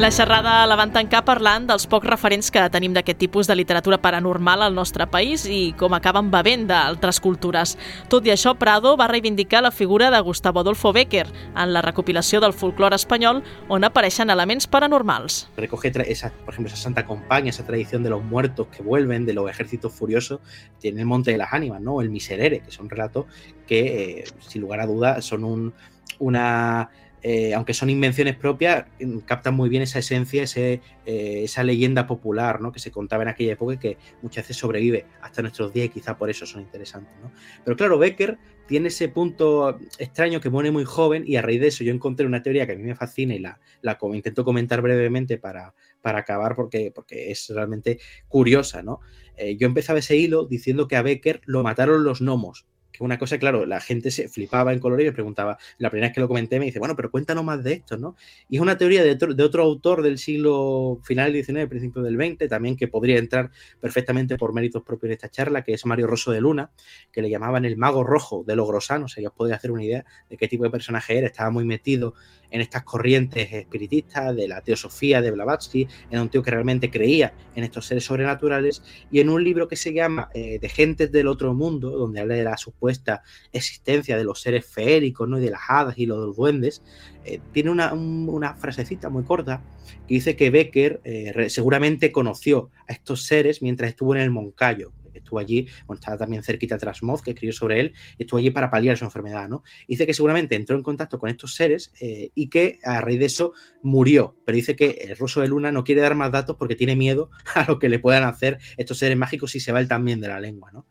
[0.00, 3.98] La xerrada la van tancar parlant dels pocs referents que tenim d'aquest tipus de literatura
[4.00, 7.74] paranormal al nostre país i com acaben bevent d'altres cultures.
[8.08, 12.40] Tot i això, Prado va reivindicar la figura de Gustavo Adolfo Bécquer en la recopilació
[12.40, 15.50] del folclore espanyol on apareixen elements paranormals.
[15.58, 19.34] recoge esa, por ejemplo, esa Santa Compañía, esa tradición de los muertos que vuelven, de
[19.34, 20.40] los ejércitos furiosos,
[20.78, 22.00] tiene el Monte de las Ánimas, ¿no?
[22.00, 23.26] El Miserere, que son relatos
[23.70, 25.74] que, eh, sin lugar a dudas, son un,
[26.18, 26.90] una.
[27.22, 32.06] eh, aunque son invenciones propias, mm, captan muy bien esa esencia, ese, eh, esa leyenda
[32.06, 32.72] popular ¿no?
[32.72, 35.90] que se contaba en aquella época y que muchas veces sobrevive hasta nuestros días y
[35.90, 37.14] quizá por eso son interesantes.
[37.20, 37.32] ¿no?
[37.64, 41.68] Pero claro, Becker tiene ese punto extraño que pone muy joven y a raíz de
[41.68, 44.80] eso yo encontré una teoría que a mí me fascina y la, la intento comentar
[44.80, 47.98] brevemente para, para acabar porque, porque es realmente
[48.28, 49.00] curiosa, ¿no?
[49.36, 52.66] Eh, yo empezaba ese hilo diciendo que a Becker lo mataron los gnomos.
[53.00, 56.14] Una cosa, claro, la gente se flipaba en color y me preguntaba, la primera vez
[56.14, 58.14] que lo comenté me dice, bueno, pero cuéntanos más de esto, ¿no?
[58.48, 62.02] Y es una teoría de otro, de otro autor del siglo final del XIX, principio
[62.02, 65.86] del XX, también que podría entrar perfectamente por méritos propios en esta charla, que es
[65.86, 66.70] Mario Rosso de Luna,
[67.10, 69.82] que le llamaban el mago rojo de Logrosano, o sea, ya os podéis hacer una
[69.82, 72.14] idea de qué tipo de personaje era, estaba muy metido
[72.50, 77.32] en estas corrientes espiritistas de la teosofía de Blavatsky, era un tío que realmente creía
[77.54, 81.26] en estos seres sobrenaturales y en un libro que se llama eh, De gentes del
[81.28, 83.22] otro mundo, donde habla de la supuesta
[83.52, 85.38] existencia de los seres feéricos ¿no?
[85.38, 86.82] y de las hadas y los duendes,
[87.24, 89.62] eh, tiene una, un- una frasecita muy corta
[90.06, 94.92] que dice que Becker eh, seguramente conoció a estos seres mientras estuvo en el Moncayo.
[95.20, 98.96] Estuvo allí, bueno, estaba también cerquita Trasmoz, que escribió sobre él, estuvo allí para paliar
[98.96, 99.62] su enfermedad, ¿no?
[99.86, 103.26] Dice que seguramente entró en contacto con estos seres eh, y que a raíz de
[103.26, 103.52] eso
[103.82, 104.36] murió.
[104.44, 107.30] Pero dice que el ruso de Luna no quiere dar más datos porque tiene miedo
[107.54, 110.28] a lo que le puedan hacer estos seres mágicos si se va él también de
[110.28, 110.86] la lengua, ¿no?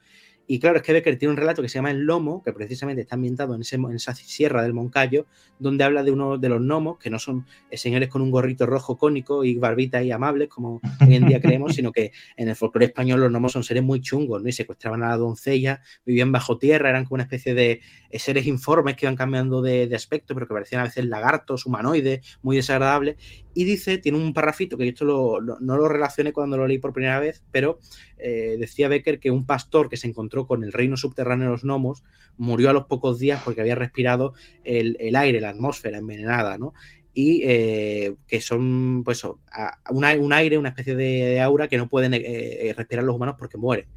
[0.51, 3.03] Y claro, es que Becker tiene un relato que se llama El Lomo, que precisamente
[3.03, 5.27] está ambientado en, ese, en esa sierra del Moncayo,
[5.59, 8.65] donde habla de uno de los gnomos, que no son eh, señores con un gorrito
[8.65, 12.55] rojo cónico y barbita y amables, como hoy en día creemos, sino que en el
[12.55, 14.49] folclore español los gnomos son seres muy chungos, ¿no?
[14.49, 18.47] Y secuestraban a la doncella, vivían bajo tierra, eran como una especie de eh, seres
[18.47, 22.55] informes que iban cambiando de, de aspecto, pero que parecían a veces lagartos, humanoides, muy
[22.55, 23.17] desagradables.
[23.53, 26.65] Y dice, tiene un parrafito que yo esto lo- lo- no lo relacioné cuando lo
[26.65, 27.79] leí por primera vez, pero
[28.19, 31.63] eh, decía Becker que un pastor que se encontró con el reino subterráneo de los
[31.63, 32.03] gnomos
[32.37, 36.73] murió a los pocos días porque había respirado el, el aire, la atmósfera envenenada, ¿no?
[37.13, 41.77] Y eh, que son, pues, un, ai- un aire, una especie de, de aura que
[41.77, 43.87] no pueden eh, respirar los humanos porque mueren.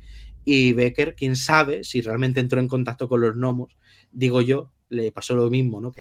[0.44, 3.76] Y Becker, quién sabe si realmente entró en contacto con los gnomos,
[4.10, 5.92] digo yo, le pasó lo mismo, ¿no?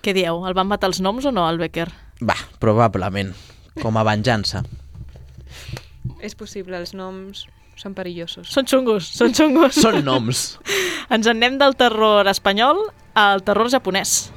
[0.00, 0.46] Què dieu?
[0.48, 1.88] El van matar els noms o no, al Becker?
[2.24, 3.34] Va, probablement.
[3.82, 4.62] Com a venjança.
[6.24, 7.42] És possible, els noms
[7.80, 8.50] són perillosos.
[8.52, 9.78] Són xungos, són xungos.
[9.80, 10.44] Són noms.
[11.10, 12.84] Ens en anem del terror espanyol
[13.18, 14.30] al terror japonès.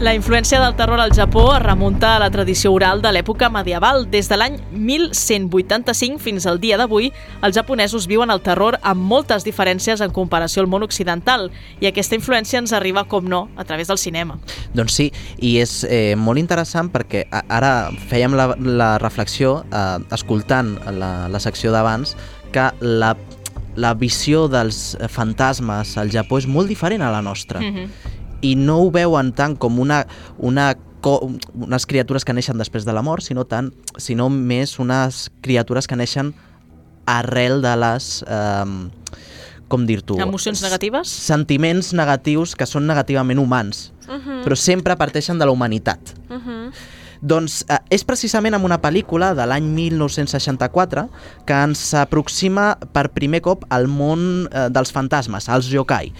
[0.00, 4.06] La influència del terror al Japó es remunta a la tradició oral de l'època medieval.
[4.08, 7.10] Des de l'any 1185 fins al dia d'avui,
[7.44, 11.50] els japonesos viuen el terror amb moltes diferències en comparació al món occidental
[11.84, 14.38] i aquesta influència ens arriba, com no, a través del cinema.
[14.72, 20.78] Doncs sí, i és eh, molt interessant perquè ara fèiem la, la reflexió, eh, escoltant
[20.96, 22.16] la, la secció d'abans,
[22.56, 23.12] que la,
[23.76, 27.60] la visió dels fantasmes al Japó és molt diferent a la nostra.
[27.60, 28.09] Mm -hmm.
[28.42, 30.06] I no ho veuen tant com una,
[30.38, 35.86] una unes criatures que neixen després de la mort, sinó, tant, sinó més unes criatures
[35.88, 36.34] que neixen
[37.08, 38.10] arrel de les...
[38.28, 38.90] Eh,
[39.70, 40.16] com dir-t'ho?
[40.18, 41.08] Emocions negatives?
[41.08, 44.42] sentiments negatius que són negativament humans, Uh -huh.
[44.42, 46.00] però sempre parteixen de la humanitat.
[46.28, 46.72] Uh -huh.
[47.20, 51.06] Doncs eh, és precisament amb una pel·lícula de l'any 1964
[51.48, 56.14] que ens aproxima per primer cop al món eh, dels fantasmes, els yokai.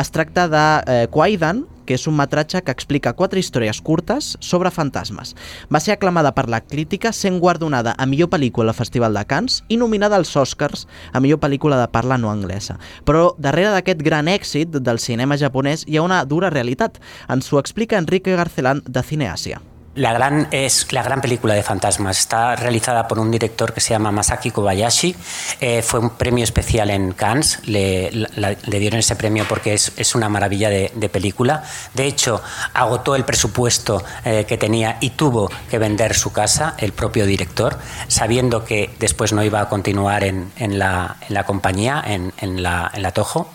[0.00, 4.70] Es tracta de eh, Kwaidan, que és un metratge que explica quatre històries curtes sobre
[4.70, 5.34] fantasmes.
[5.72, 9.62] Va ser aclamada per la crítica sent guardonada a millor pel·lícula al Festival de Cannes
[9.68, 12.78] i nominada als Oscars a millor pel·lícula de parla no anglesa.
[13.08, 17.00] Però darrere d'aquest gran èxit del cinema japonès hi ha una dura realitat.
[17.32, 19.71] Ens ho explica Enrique Garcelán de Cineàsia.
[19.94, 22.18] La gran, es la gran película de fantasmas.
[22.18, 25.14] Está realizada por un director que se llama Masaki Kobayashi.
[25.60, 27.58] Eh, fue un premio especial en Cannes.
[27.66, 31.62] Le, la- le dieron ese premio porque es, es una maravilla de, de película.
[31.92, 32.40] De hecho,
[32.72, 37.78] agotó el presupuesto eh, que tenía y tuvo que vender su casa, el propio director,
[38.08, 42.62] sabiendo que después no iba a continuar en, en la, en la compañía, en, en
[42.62, 43.46] la, en la Toho.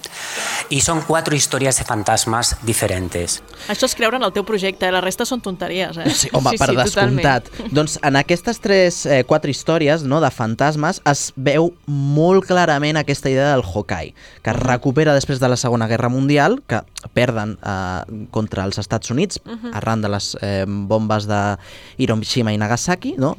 [0.70, 3.42] Y son cuatro historias de fantasmas diferentes.
[3.72, 4.92] Això és creure en el teu projecte, eh?
[4.94, 6.10] la resta són tonteries, eh?
[6.14, 7.50] Sí, home, per descomptat.
[7.72, 13.30] Doncs en aquestes tres, eh, quatre històries no, de fantasmes es veu molt clarament aquesta
[13.30, 14.14] idea del Hawkeye,
[14.44, 16.82] que es recupera després de la Segona Guerra Mundial, que
[17.14, 19.74] perden eh, contra els Estats Units Mhm.
[19.74, 21.58] arran de les eh, bombes de
[21.98, 23.38] Hiroshima i Nagasaki, no?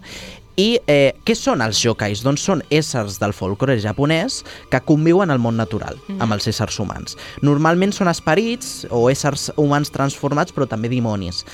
[0.59, 2.25] I eh, què són els yokais?
[2.27, 4.41] Doncs són éssers del folklore japonès
[4.73, 6.21] que conviuen al món natural, Mhm.
[6.21, 7.17] amb els éssers humans.
[7.43, 11.45] Normalment són esperits o éssers humans transformats, però també dimonis.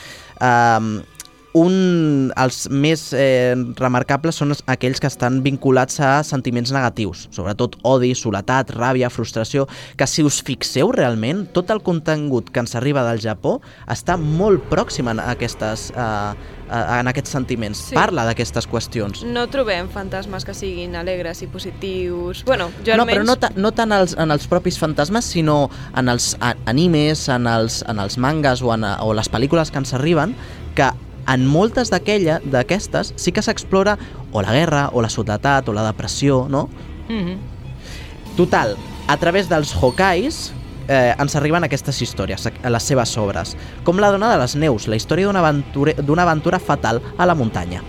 [0.40, 1.02] Um,
[1.54, 8.10] un, els més eh, remarcables són aquells que estan vinculats a sentiments negatius, sobretot odi,
[8.18, 13.22] soledat, ràbia, frustració, que si us fixeu realment, tot el contingut que ens arriba del
[13.22, 17.84] Japó està molt pròxim a aquestes, a, a, en aquests sentiments.
[17.90, 17.94] Sí.
[17.94, 19.22] Parla d'aquestes qüestions.
[19.22, 22.42] No trobem fantasmes que siguin alegres i positius.
[22.48, 23.14] Bueno, jo no, almenys...
[23.14, 26.32] però no, ta, no tant els, en els propis fantasmes, sinó en els
[26.66, 30.34] animes, en els, en els mangas o, en, o les pel·lícules que ens arriben,
[30.74, 30.90] que
[31.28, 33.98] en moltes d'aquella d'aquestes sí que s'explora
[34.32, 36.68] o la guerra, o la soledat, o la depressió, no?
[37.08, 37.38] Mm -hmm.
[38.36, 40.52] Total, a través dels hokais
[40.88, 44.88] eh, ens arriben aquestes històries, a les seves obres, com la dona de les neus,
[44.88, 47.82] la història d'una aventura, d'una aventura fatal a la muntanya.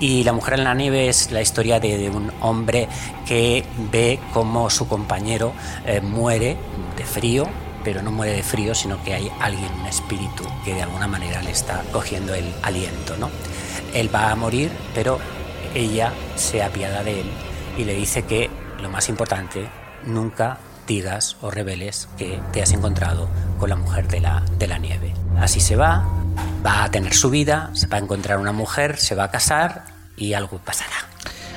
[0.00, 2.88] Y La mujer en la nieve es la historia de, de un hombre
[3.26, 5.52] que ve cómo su compañero
[5.86, 6.56] eh, muere
[6.96, 7.46] de frío,
[7.84, 11.42] pero no muere de frío, sino que hay alguien, un espíritu, que de alguna manera
[11.42, 13.16] le está cogiendo el aliento.
[13.18, 13.30] ¿no?
[13.92, 15.18] Él va a morir, pero
[15.74, 17.30] ella se apiada de él
[17.76, 19.68] y le dice que lo más importante,
[20.04, 23.28] nunca digas o reveles que te has encontrado
[23.58, 25.14] con la mujer de la, de la nieve.
[25.38, 26.04] Así se va,
[26.64, 29.84] va a tener su vida, se va a encontrar una mujer, se va a casar
[30.16, 31.08] y algo pasará.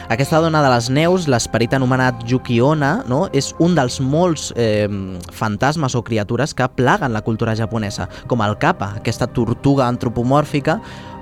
[0.08, 3.26] Aquesta dona de les neus, l'esperit anomenat Yukiona, no?
[3.36, 4.88] és un dels molts eh,
[5.36, 10.78] fantasmes o criatures que plaguen la cultura japonesa, com el kappa, aquesta tortuga antropomòrfica,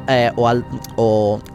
[0.07, 0.61] eh, o, el,
[1.01, 1.07] o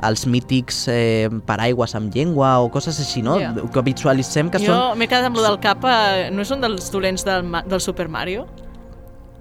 [0.08, 3.38] els mítics eh, paraigües amb llengua o coses així, no?
[3.38, 3.52] Ja.
[3.54, 4.98] Que visualitzem que jo són...
[4.98, 5.94] m'he quedat amb lo del capa,
[6.34, 8.48] no és un dels dolents del, del Super Mario?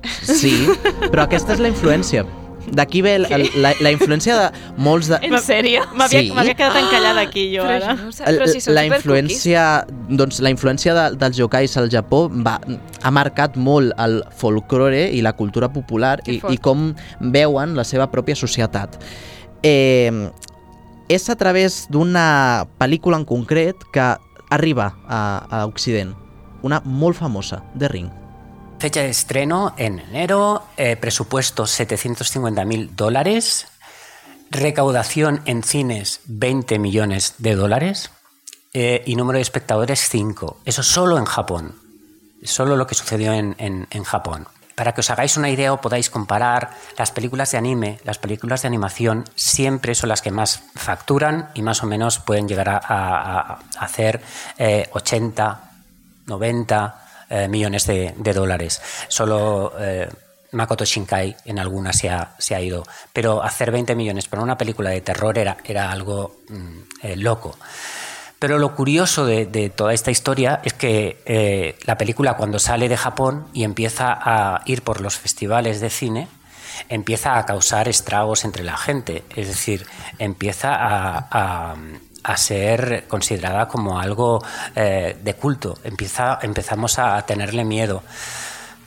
[0.05, 0.53] Sí,
[1.09, 2.23] però aquesta és la influència.
[2.71, 5.17] D'aquí ve el, el, la, la influència de molts de...
[5.25, 5.85] En sèrio?
[5.97, 6.31] M'havia Sí.
[6.35, 7.95] m'havia quedat encallada aquí, jo, Però ara.
[7.95, 9.03] no sé, però si són la supercookies.
[9.05, 9.63] influència,
[10.09, 12.59] doncs, la influència de, dels yokais al Japó va,
[13.01, 18.07] ha marcat molt el folklore i la cultura popular i, i com veuen la seva
[18.11, 18.99] pròpia societat.
[19.63, 20.29] Eh,
[21.09, 24.05] és a través d'una pel·lícula en concret que
[24.49, 26.13] arriba a, a Occident,
[26.61, 28.09] una molt famosa, The Ring.
[28.79, 33.67] Fecha de estreno en enero, eh, presupuesto 750 mil dólares,
[34.51, 38.09] recaudación en cines 20 millones de dólares
[38.73, 40.61] eh, y número de espectadores 5.
[40.63, 41.75] Eso solo en Japón,
[42.43, 44.47] solo lo que sucedió en, en- en Japón.
[44.75, 48.61] Para que os hagáis una idea o podáis comparar, las películas de anime, las películas
[48.61, 53.59] de animación siempre son las que más facturan y más o menos pueden llegar a,
[53.77, 54.21] hacer
[54.57, 55.71] eh, 80,
[56.27, 58.81] 90 eh, millones de, dólares.
[59.07, 60.09] Solo eh,
[60.51, 62.83] Makoto Shinkai en algunas se ha, se ha ido.
[63.13, 67.57] Pero hacer 20 millones para una película de terror era, era algo mm, eh, loco.
[68.39, 73.47] Pero lo curioso de, toda esta historia es que la película cuando sale de Japón
[73.51, 76.29] y empieza a ir por los festivales de cine,
[76.87, 79.23] empieza a causar estragos entre la gente.
[79.35, 79.85] Es decir,
[80.19, 81.75] empieza a-
[82.23, 84.43] a ser considerada como algo
[84.75, 85.77] eh, de culto.
[85.83, 88.03] Empieza, empezamos a tenerle miedo.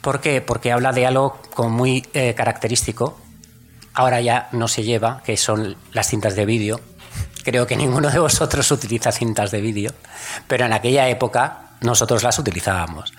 [0.01, 0.41] ¿Por qué?
[0.41, 3.19] Porque habla de algo muy eh, característico.
[3.95, 6.81] Ahora ya no se lleva, que son las cintas de vídeo.
[7.45, 9.93] Creo que ninguno de vosotros utiliza cintas de vídeo,
[10.47, 13.13] pero en aquella época nosotros las utilizábamos.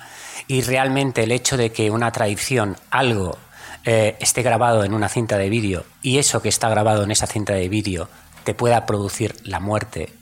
[0.48, 3.38] Y realmente el hecho de que una tradición, algo,
[3.86, 7.28] eh, esté grabado en una cinta de vídeo y eso que está grabado en esa
[7.28, 8.08] cinta de vídeo
[8.44, 10.14] te pueda producir la muerte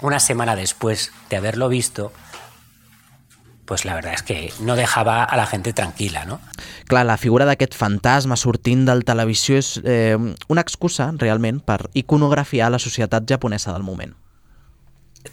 [0.00, 2.12] una semana después de haberlo visto,
[3.64, 6.40] pues la verdad es que no dejaba a la gente tranquila, ¿no?
[6.86, 10.16] Clar, la figura d'aquest fantasma sortint del televisió és eh,
[10.48, 14.14] una excusa, realment, per iconografiar la societat japonesa del moment.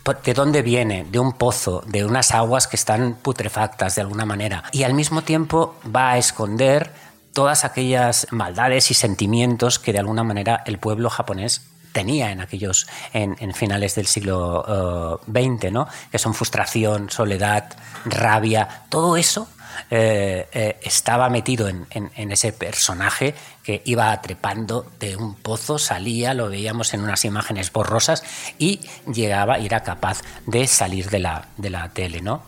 [0.03, 1.05] Por- ¿De dónde viene?
[1.09, 4.63] De un pozo, de unas aguas que están putrefactas de alguna manera.
[4.73, 6.91] Y al mismo tiempo va a esconder
[7.31, 11.61] todas aquellas maldades y sentimientos que de alguna manera el pueblo japonés
[11.95, 15.87] tenía en aquellos en, en finales del siglo XX, ¿no?
[16.11, 17.73] que son frustración, soledad,
[18.03, 19.47] rabia, todo eso
[19.89, 21.85] eh, eh, estaba metido en,
[22.31, 23.33] ese personaje
[23.63, 28.23] que iba trepando de un pozo, salía, lo veíamos en unas imágenes borrosas
[28.57, 28.81] y
[29.11, 32.43] llegaba y era capaz de salir de la, de la tele, ¿no?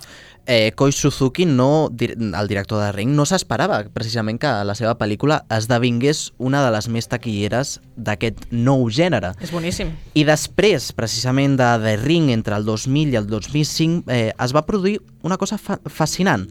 [0.47, 5.41] Eh, Koi Suzuki, no, el director de Ring, no s'esperava precisament que la seva pel·lícula
[5.53, 9.33] esdevingués una de les més taquilleres d'aquest nou gènere.
[9.43, 9.91] És boníssim.
[10.15, 14.65] I després, precisament, de The Ring, entre el 2000 i el 2005, eh, es va
[14.65, 16.47] produir una cosa fa fascinant.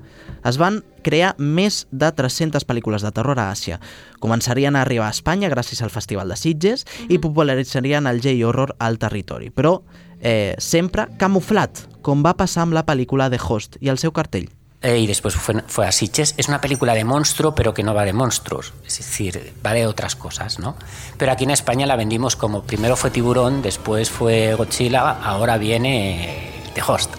[0.47, 3.79] Es van crear més de 300 pel·lícules de terror a Àsia.
[4.21, 7.15] Començarien a arribar a Espanya gràcies al Festival de Sitges mm -hmm.
[7.15, 9.51] i popularitzarien el J-horror al territori.
[9.51, 9.83] Però
[10.21, 14.49] eh, sempre camuflat, com va passar la pel·lícula de Host i el seu cartell.
[14.83, 16.35] Eh, y después fue, fue, a Sitges.
[16.37, 18.73] Es una película de monstruo, pero que no va de monstruos.
[18.87, 20.77] Es decir, va de otras cosas, ¿no?
[21.17, 26.53] Pero aquí en España la vendimos como primero fue Tiburón, después fue Godzilla, ahora viene
[26.75, 27.14] The Host.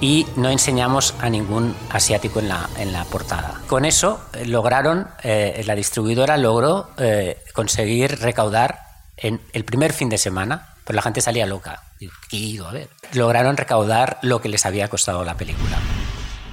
[0.00, 3.60] Y no enseñamos a ningún asiático en la, en la portada.
[3.66, 8.80] Con eso eh, lograron, eh, la distribuidora logró eh, conseguir recaudar
[9.16, 11.82] en el primer fin de semana, pero la gente salía loca.
[12.28, 12.90] ¿Qué ido a ver?
[13.12, 15.78] Lograron recaudar lo que les había costado la película.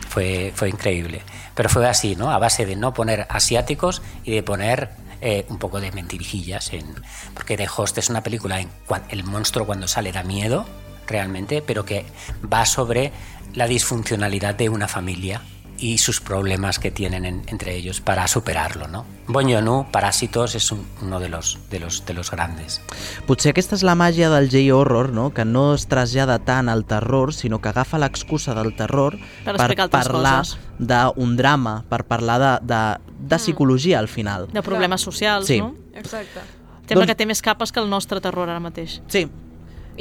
[0.09, 1.21] Fue, fue increíble.
[1.55, 2.31] Pero fue así, ¿no?
[2.31, 4.89] A base de no poner asiáticos y de poner
[5.21, 6.73] eh, un poco de mentirijillas.
[6.73, 6.85] En,
[7.33, 8.69] porque The Host es una película en
[9.09, 10.65] el monstruo cuando sale da miedo,
[11.07, 12.05] realmente, pero que
[12.51, 13.11] va sobre
[13.53, 15.41] la disfuncionalidad de una familia
[15.81, 18.87] y sus problemas que tienen en, entre ellos para superarlo.
[18.87, 19.03] No?
[19.27, 22.79] Bonyonu, Parásitos, és un, uno de los, de, los, de los grandes.
[23.25, 25.31] Potser aquesta és la màgia del J-horror, no?
[25.33, 29.89] que no es trasllada tant al terror, sinó que agafa l'excusa del terror per, per
[29.89, 30.45] parlar
[30.77, 32.81] d'un drama, per parlar de, de,
[33.17, 33.41] de mm.
[33.41, 34.51] psicologia al final.
[34.53, 35.59] De problemes socials, sí.
[35.59, 35.73] no?
[35.97, 36.45] Exacte.
[36.85, 37.13] Sembla doncs...
[37.13, 38.99] que té més capes que el nostre terror ara mateix.
[39.09, 39.25] Sí,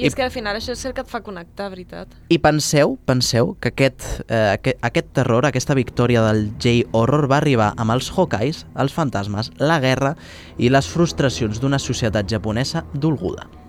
[0.01, 2.17] i, I és que al final això és el que et fa connectar, veritat.
[2.33, 7.73] I penseu, penseu que aquest, eh, aquest, aquest terror, aquesta victòria del J-horror va arribar
[7.77, 10.17] amb els Hokais, els fantasmes, la guerra
[10.59, 13.60] i les frustracions d'una societat japonesa dolguda.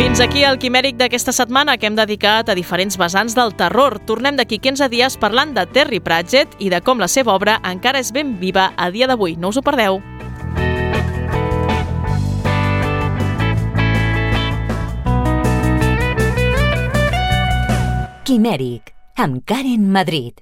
[0.00, 3.98] Fins aquí el quimèric d'aquesta setmana que hem dedicat a diferents vessants del terror.
[4.08, 8.00] Tornem d'aquí 15 dies parlant de Terry Pratchett i de com la seva obra encara
[8.00, 9.36] és ben viva a dia d'avui.
[9.36, 10.00] No us ho perdeu.
[18.24, 20.40] Quimèric, amb Karen Madrid.